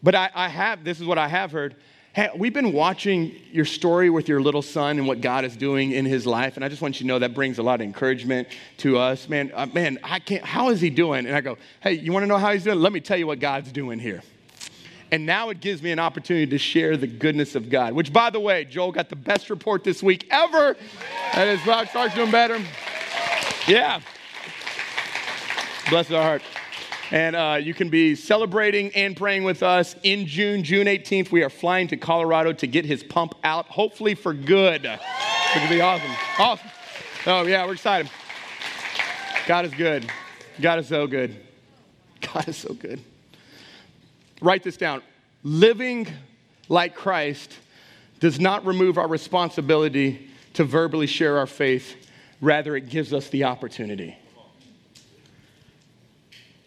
[0.01, 1.75] But I, I have, this is what I have heard.
[2.15, 5.91] Hey, we've been watching your story with your little son and what God is doing
[5.91, 7.85] in his life, and I just want you to know that brings a lot of
[7.85, 8.47] encouragement
[8.77, 9.27] to us.
[9.27, 10.41] Man, uh, man, I can't.
[10.41, 11.25] How is he doing?
[11.25, 12.79] And I go, hey, you want to know how he's doing?
[12.79, 14.23] Let me tell you what God's doing here.
[15.11, 17.91] And now it gives me an opportunity to share the goodness of God.
[17.91, 20.77] Which, by the way, Joel got the best report this week ever.
[21.33, 22.63] And his rock starts doing better.
[23.67, 23.99] Yeah.
[25.89, 26.41] Bless our heart.
[27.11, 31.31] And uh, you can be celebrating and praying with us in June, June 18th.
[31.31, 34.85] We are flying to Colorado to get his pump out, hopefully for good.
[34.85, 36.11] It's going to be awesome.
[36.39, 36.69] Awesome.
[37.27, 38.11] Oh, yeah, we're excited.
[39.45, 40.09] God is good.
[40.59, 41.35] God is so good.
[42.33, 42.99] God is so good.
[44.41, 45.01] Write this down.
[45.43, 46.07] Living
[46.69, 47.53] like Christ
[48.19, 51.95] does not remove our responsibility to verbally share our faith,
[52.41, 54.17] rather, it gives us the opportunity.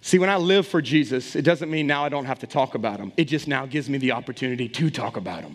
[0.08, 2.74] See, when I live for Jesus, it doesn't mean now I don't have to talk
[2.74, 3.12] about him.
[3.18, 5.54] It just now gives me the opportunity to talk about him.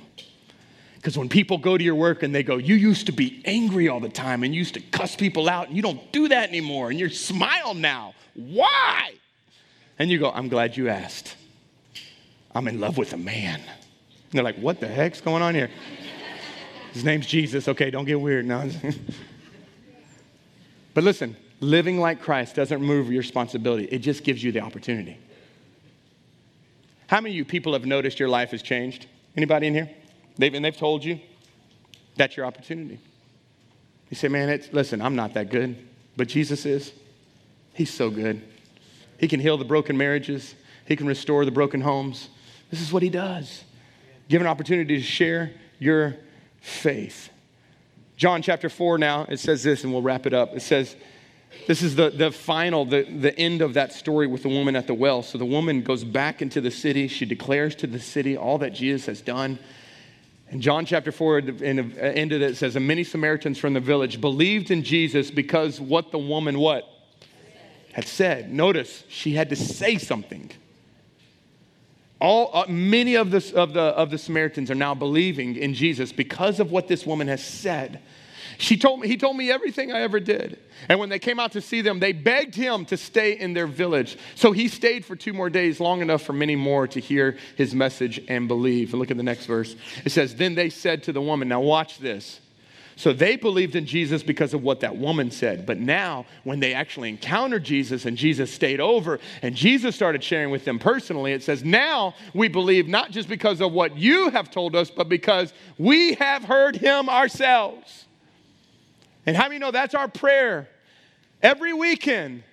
[0.94, 3.90] Because when people go to your work and they go, You used to be angry
[3.90, 6.50] all the time and you used to cuss people out and you don't do that
[6.50, 8.14] anymore and you're smile now.
[8.36, 9.16] Why?
[9.98, 11.36] And you go, I'm glad you asked.
[12.54, 13.60] I'm in love with a man.
[13.60, 15.72] And they're like, What the heck's going on here?
[16.94, 17.68] His name's Jesus.
[17.68, 18.46] Okay, don't get weird.
[18.46, 18.70] No.
[20.94, 25.18] but listen, living like Christ doesn't remove your responsibility, it just gives you the opportunity.
[27.08, 29.08] How many of you people have noticed your life has changed?
[29.36, 29.90] Anybody in here?
[30.38, 31.20] They've, and they've told you
[32.16, 33.00] that's your opportunity.
[34.10, 35.76] You say, man, listen, I'm not that good,
[36.16, 36.92] but Jesus is.
[37.74, 38.42] He's so good.
[39.20, 40.56] He can heal the broken marriages,
[40.86, 42.30] He can restore the broken homes.
[42.70, 43.64] This is what He does.
[44.28, 46.16] Give an opportunity to share your
[46.62, 47.30] faith.
[48.16, 50.56] John chapter 4 now, it says this, and we'll wrap it up.
[50.56, 50.96] It says,
[51.68, 54.88] this is the, the final, the, the end of that story with the woman at
[54.88, 55.24] the well.
[55.24, 57.08] So the woman goes back into the city.
[57.08, 59.60] She declares to the city all that Jesus has done.
[60.50, 63.80] In John chapter 4, in the end of it, says, And many Samaritans from the
[63.80, 66.88] village believed in Jesus because what the woman what?
[67.94, 68.52] Had said.
[68.52, 70.52] Notice, she had to say something.
[72.20, 76.12] All, uh, many of the, of, the, of the Samaritans are now believing in Jesus
[76.12, 78.02] because of what this woman has said.
[78.58, 80.60] She told me, he told me everything I ever did.
[80.90, 83.68] And when they came out to see them, they begged him to stay in their
[83.68, 84.18] village.
[84.36, 87.74] So he stayed for two more days, long enough for many more to hear his
[87.74, 88.92] message and believe.
[88.92, 89.76] And look at the next verse.
[90.04, 92.40] It says, Then they said to the woman, Now watch this.
[92.96, 95.66] So they believed in Jesus because of what that woman said.
[95.66, 100.52] But now, when they actually encountered Jesus and Jesus stayed over and Jesus started sharing
[100.52, 104.52] with them personally, it says, Now we believe not just because of what you have
[104.52, 108.06] told us, but because we have heard him ourselves.
[109.26, 110.68] And how many know that's our prayer
[111.42, 112.44] every weekend?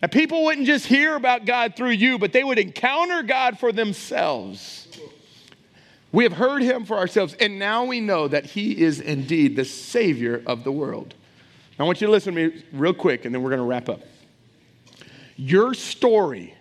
[0.00, 3.72] That people wouldn't just hear about God through you, but they would encounter God for
[3.72, 4.86] themselves.
[6.12, 9.64] We have heard him for ourselves, and now we know that he is indeed the
[9.64, 11.14] Savior of the world.
[11.78, 13.88] I want you to listen to me real quick, and then we're going to wrap
[13.88, 14.00] up.
[15.36, 16.54] Your story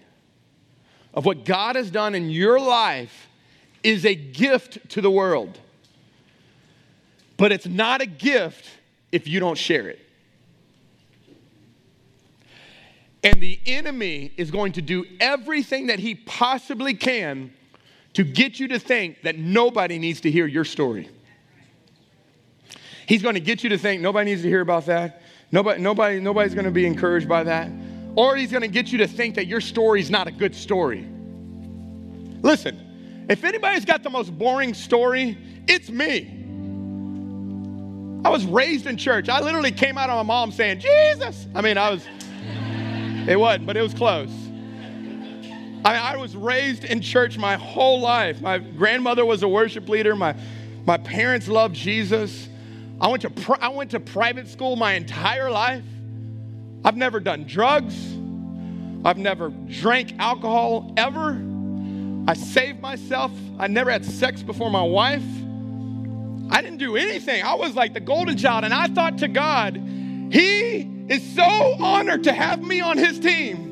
[1.14, 3.28] of what God has done in your life
[3.84, 5.58] is a gift to the world,
[7.38, 8.70] but it's not a gift
[9.18, 10.00] if you don't share it.
[13.24, 17.52] And the enemy is going to do everything that he possibly can
[18.14, 21.10] to get you to think that nobody needs to hear your story.
[23.08, 25.24] He's going to get you to think nobody needs to hear about that.
[25.52, 27.72] Nobody, nobody, nobody's going to be encouraged by that.
[28.16, 30.54] Or he's going to get you to think that your story is not a good
[30.54, 31.08] story.
[32.44, 36.37] Listen, if anybody's got the most boring story, it's me.
[38.26, 39.30] I was raised in church.
[39.30, 41.48] I literally came out of my mom saying, Jesus.
[41.54, 42.06] I mean, I was,
[43.28, 44.30] it wasn't, but it was close.
[44.30, 48.42] I, mean, I was raised in church my whole life.
[48.42, 50.16] My grandmother was a worship leader.
[50.16, 50.36] My,
[50.86, 52.50] my parents loved Jesus.
[53.00, 55.84] I went, to I went to private school my entire life.
[56.84, 57.96] I've never done drugs.
[59.06, 61.42] I've never drank alcohol ever.
[62.28, 63.32] I saved myself.
[63.60, 65.24] I never had sex before my wife.
[66.50, 67.44] I didn't do anything.
[67.44, 68.64] I was like the golden child.
[68.64, 73.66] And I thought to God, He is so honored to have me on His team.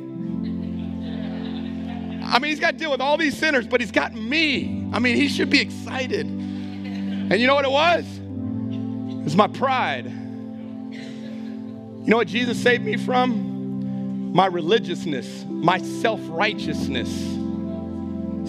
[2.25, 4.89] I mean, He's got to deal with all these sinners, but He's got me.
[4.93, 6.27] I mean, He should be excited.
[6.27, 8.05] And you know what it was?
[8.05, 10.05] It was my pride.
[10.05, 14.33] You know what Jesus saved me from?
[14.33, 17.09] My religiousness, my self righteousness.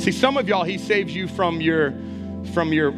[0.03, 1.93] See, some of y'all, He saves you from your,
[2.53, 2.93] from your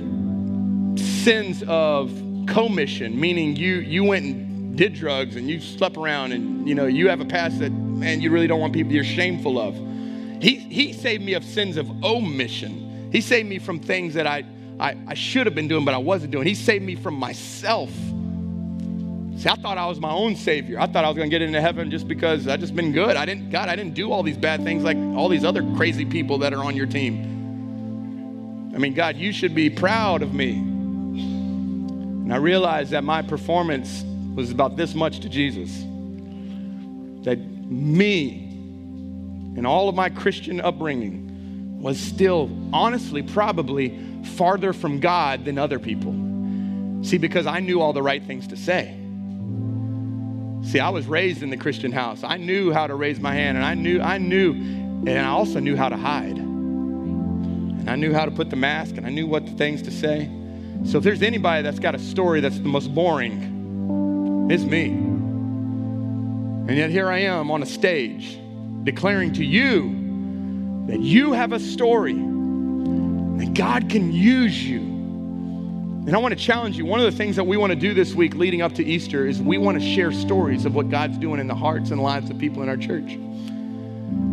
[1.29, 2.11] sins of
[2.47, 6.87] commission, meaning you you went and did drugs and you slept around and you know
[6.87, 9.75] you have a past that man you really don't want people you're shameful of.
[10.43, 13.11] He he saved me of sins of omission.
[13.13, 14.43] He saved me from things that I
[14.81, 16.47] I, I should have been doing but I wasn't doing.
[16.47, 17.91] He saved me from myself.
[17.91, 20.81] See, I thought I was my own savior.
[20.81, 23.17] I thought I was going to get into heaven just because I just been good.
[23.17, 26.07] I didn't God, I didn't do all these bad things like all these other crazy
[26.07, 28.73] people that are on your team.
[28.75, 30.77] I mean, God, you should be proud of me.
[32.29, 34.05] And I realized that my performance
[34.35, 35.75] was about this much to Jesus.
[37.25, 38.45] That me
[39.57, 43.99] and all of my Christian upbringing was still, honestly, probably
[44.37, 46.13] farther from God than other people.
[47.03, 48.95] See, because I knew all the right things to say.
[50.65, 52.23] See, I was raised in the Christian house.
[52.23, 55.61] I knew how to raise my hand, and I knew, I knew, and I also
[55.61, 56.37] knew how to hide.
[56.37, 59.91] And I knew how to put the mask, and I knew what the things to
[59.91, 60.31] say.
[60.85, 64.87] So if there's anybody that's got a story that's the most boring, it's me.
[66.69, 68.39] And yet here I am on a stage
[68.85, 74.81] declaring to you that you have a story, that God can use you.
[74.81, 76.87] And I want to challenge you.
[76.87, 79.27] One of the things that we want to do this week leading up to Easter
[79.27, 82.31] is we want to share stories of what God's doing in the hearts and lives
[82.31, 83.19] of people in our church.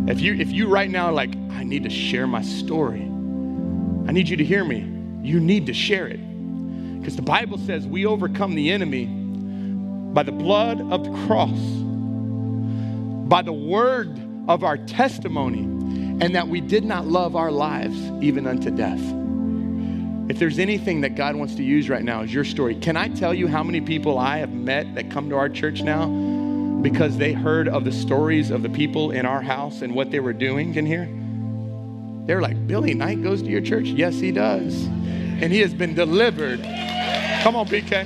[0.08, 3.02] If you if you right now like I need to share my story.
[3.02, 4.90] I need you to hear me.
[5.22, 6.20] You need to share it.
[7.06, 9.06] Because the Bible says we overcome the enemy
[10.12, 11.56] by the blood of the cross,
[13.28, 18.44] by the word of our testimony, and that we did not love our lives even
[18.44, 18.98] unto death.
[20.28, 22.74] If there's anything that God wants to use right now, is your story.
[22.74, 25.82] Can I tell you how many people I have met that come to our church
[25.82, 26.08] now
[26.82, 30.18] because they heard of the stories of the people in our house and what they
[30.18, 31.08] were doing in here?
[32.26, 33.86] They're like, Billy Knight goes to your church?
[33.86, 34.88] Yes, he does.
[35.40, 36.62] And he has been delivered
[37.42, 38.04] Come on, BK.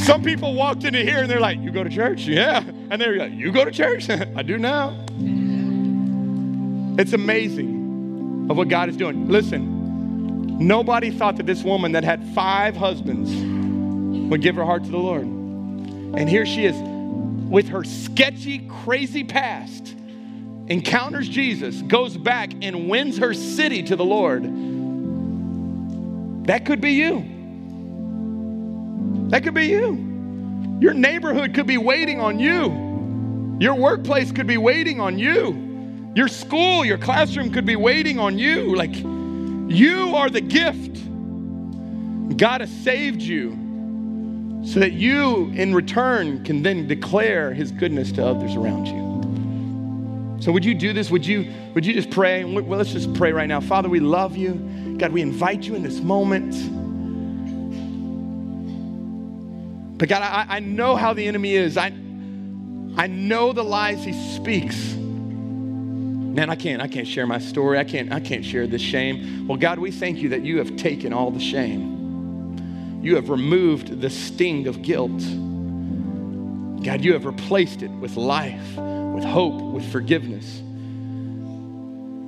[0.04, 2.20] Some people walked into here and they're like, You go to church?
[2.28, 2.62] Yeah.
[2.90, 4.08] And they're like, You go to church?
[4.10, 4.96] I do now.
[6.98, 9.28] It's amazing of what God is doing.
[9.28, 13.30] Listen, nobody thought that this woman that had five husbands
[14.30, 15.24] would give her heart to the Lord.
[15.24, 16.76] And here she is
[17.50, 19.96] with her sketchy, crazy past,
[20.68, 24.44] encounters Jesus, goes back and wins her city to the Lord
[26.46, 27.24] that could be you.
[29.30, 30.78] That could be you.
[30.80, 33.56] Your neighborhood could be waiting on you.
[33.58, 36.12] Your workplace could be waiting on you.
[36.14, 38.76] Your school, your classroom could be waiting on you.
[38.76, 41.02] Like, you are the gift.
[42.36, 43.50] God has saved you
[44.64, 49.05] so that you, in return, can then declare his goodness to others around you.
[50.40, 51.10] So, would you do this?
[51.10, 52.44] Would you, would you just pray?
[52.44, 53.60] Well, let's just pray right now.
[53.60, 54.96] Father, we love you.
[54.98, 56.54] God, we invite you in this moment.
[59.98, 61.76] But God, I, I know how the enemy is.
[61.76, 61.86] I,
[62.96, 64.94] I know the lies he speaks.
[66.36, 67.78] Man, I can't, I can't share my story.
[67.78, 69.48] I can't, I can't share this shame.
[69.48, 73.00] Well, God, we thank you that you have taken all the shame.
[73.02, 75.18] You have removed the sting of guilt.
[76.84, 78.76] God, you have replaced it with life,
[79.16, 80.60] with hope, with forgiveness.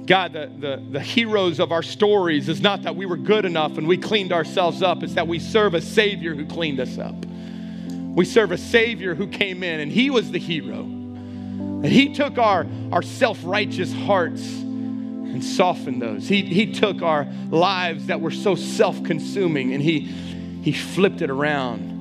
[0.06, 3.76] God, the, the, the heroes of our stories is not that we were good enough
[3.76, 7.14] and we cleaned ourselves up, it's that we serve a Savior who cleaned us up.
[7.26, 10.80] We serve a Savior who came in and He was the hero.
[10.80, 16.26] And He took our, our self righteous hearts and softened those.
[16.26, 20.00] He, he took our lives that were so self consuming and he,
[20.62, 21.96] he flipped it around.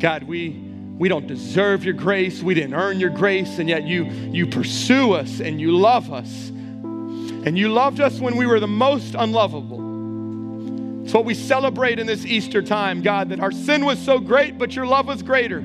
[0.00, 0.67] God, we,
[0.98, 2.42] we don't deserve your grace.
[2.42, 6.48] We didn't earn your grace, and yet you, you pursue us and you love us.
[6.48, 11.04] And you loved us when we were the most unlovable.
[11.04, 14.58] It's what we celebrate in this Easter time, God, that our sin was so great,
[14.58, 15.60] but your love was greater.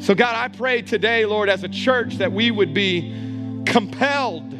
[0.00, 3.14] So, God, I pray today, Lord, as a church, that we would be
[3.64, 4.51] compelled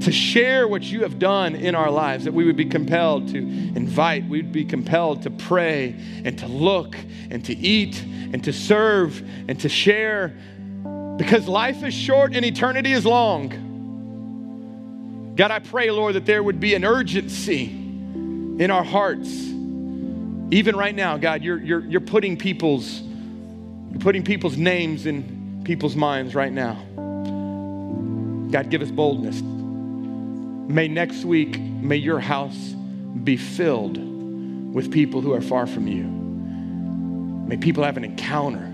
[0.00, 3.38] to share what you have done in our lives, that we would be compelled to
[3.38, 5.94] invite, we would be compelled to pray
[6.24, 6.96] and to look
[7.30, 10.34] and to eat and to serve and to share
[11.16, 13.68] because life is short and eternity is long.
[15.36, 19.28] God, I pray, Lord, that there would be an urgency in our hearts.
[20.52, 23.02] Even right now, God, you're, you're, you're putting people's
[23.90, 26.74] you're putting people's names in people's minds right now.
[28.50, 29.42] God, give us boldness.
[30.70, 32.56] May next week, may your house
[33.24, 33.98] be filled
[34.72, 36.04] with people who are far from you.
[37.48, 38.70] May people have an encounter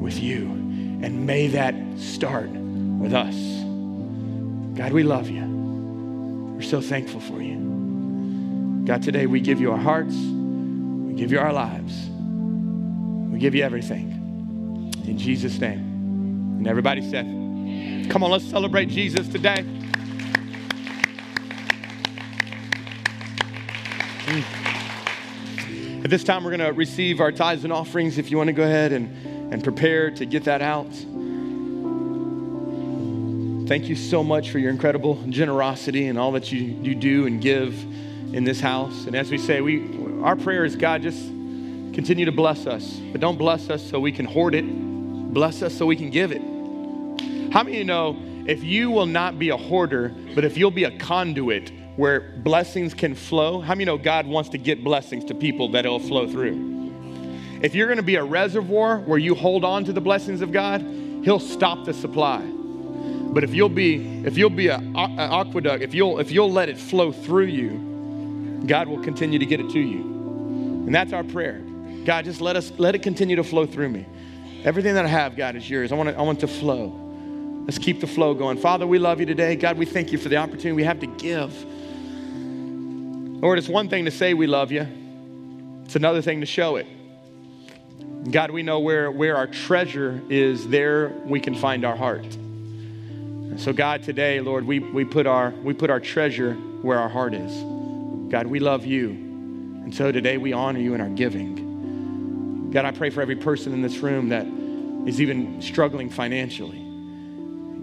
[0.00, 0.46] with you.
[1.02, 3.34] And may that start with us.
[4.74, 5.44] God, we love you.
[6.56, 8.82] We're so thankful for you.
[8.86, 12.08] God, today we give you our hearts, we give you our lives,
[13.30, 14.92] we give you everything.
[15.06, 15.80] In Jesus' name.
[16.56, 17.26] And everybody said,
[18.10, 19.66] Come on, let's celebrate Jesus today.
[26.04, 28.18] At this time, we're going to receive our tithes and offerings.
[28.18, 30.90] If you want to go ahead and, and prepare to get that out.
[33.68, 37.40] Thank you so much for your incredible generosity and all that you, you do and
[37.40, 37.80] give
[38.34, 39.06] in this house.
[39.06, 41.24] And as we say, we, our prayer is God, just
[41.94, 42.98] continue to bless us.
[43.12, 44.64] But don't bless us so we can hoard it,
[45.32, 46.42] bless us so we can give it.
[47.52, 50.72] How many of you know if you will not be a hoarder, but if you'll
[50.72, 55.24] be a conduit where blessings can flow, how many know God wants to get blessings
[55.26, 57.60] to people that it'll flow through?
[57.62, 60.80] If you're gonna be a reservoir where you hold on to the blessings of God,
[61.24, 62.40] He'll stop the supply.
[62.40, 66.78] But if you'll be if you'll be an aqueduct, if you'll if you'll let it
[66.78, 70.00] flow through you, God will continue to get it to you.
[70.86, 71.60] And that's our prayer.
[72.04, 74.06] God, just let us let it continue to flow through me.
[74.64, 75.92] Everything that I have, God, is yours.
[75.92, 76.98] I want it, I want to flow.
[77.64, 78.58] Let's keep the flow going.
[78.58, 79.54] Father, we love you today.
[79.54, 81.52] God, we thank you for the opportunity we have to give.
[83.42, 84.86] Lord, it's one thing to say we love you,
[85.84, 86.86] it's another thing to show it.
[88.30, 92.24] God, we know where, where our treasure is, there we can find our heart.
[93.56, 97.34] So, God, today, Lord, we, we, put our, we put our treasure where our heart
[97.34, 97.52] is.
[98.30, 99.08] God, we love you.
[99.10, 102.70] And so today we honor you in our giving.
[102.70, 104.46] God, I pray for every person in this room that
[105.08, 106.78] is even struggling financially.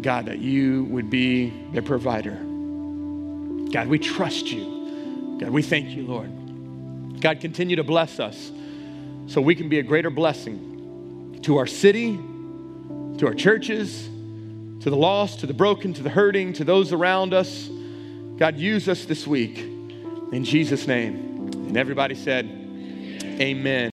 [0.01, 2.35] God, that you would be their provider.
[3.71, 4.78] God, we trust you.
[5.39, 7.21] God, we thank you, Lord.
[7.21, 8.51] God, continue to bless us
[9.27, 14.09] so we can be a greater blessing to our city, to our churches,
[14.81, 17.69] to the lost, to the broken, to the hurting, to those around us.
[18.37, 21.49] God, use us this week in Jesus' name.
[21.53, 23.87] And everybody said, Amen.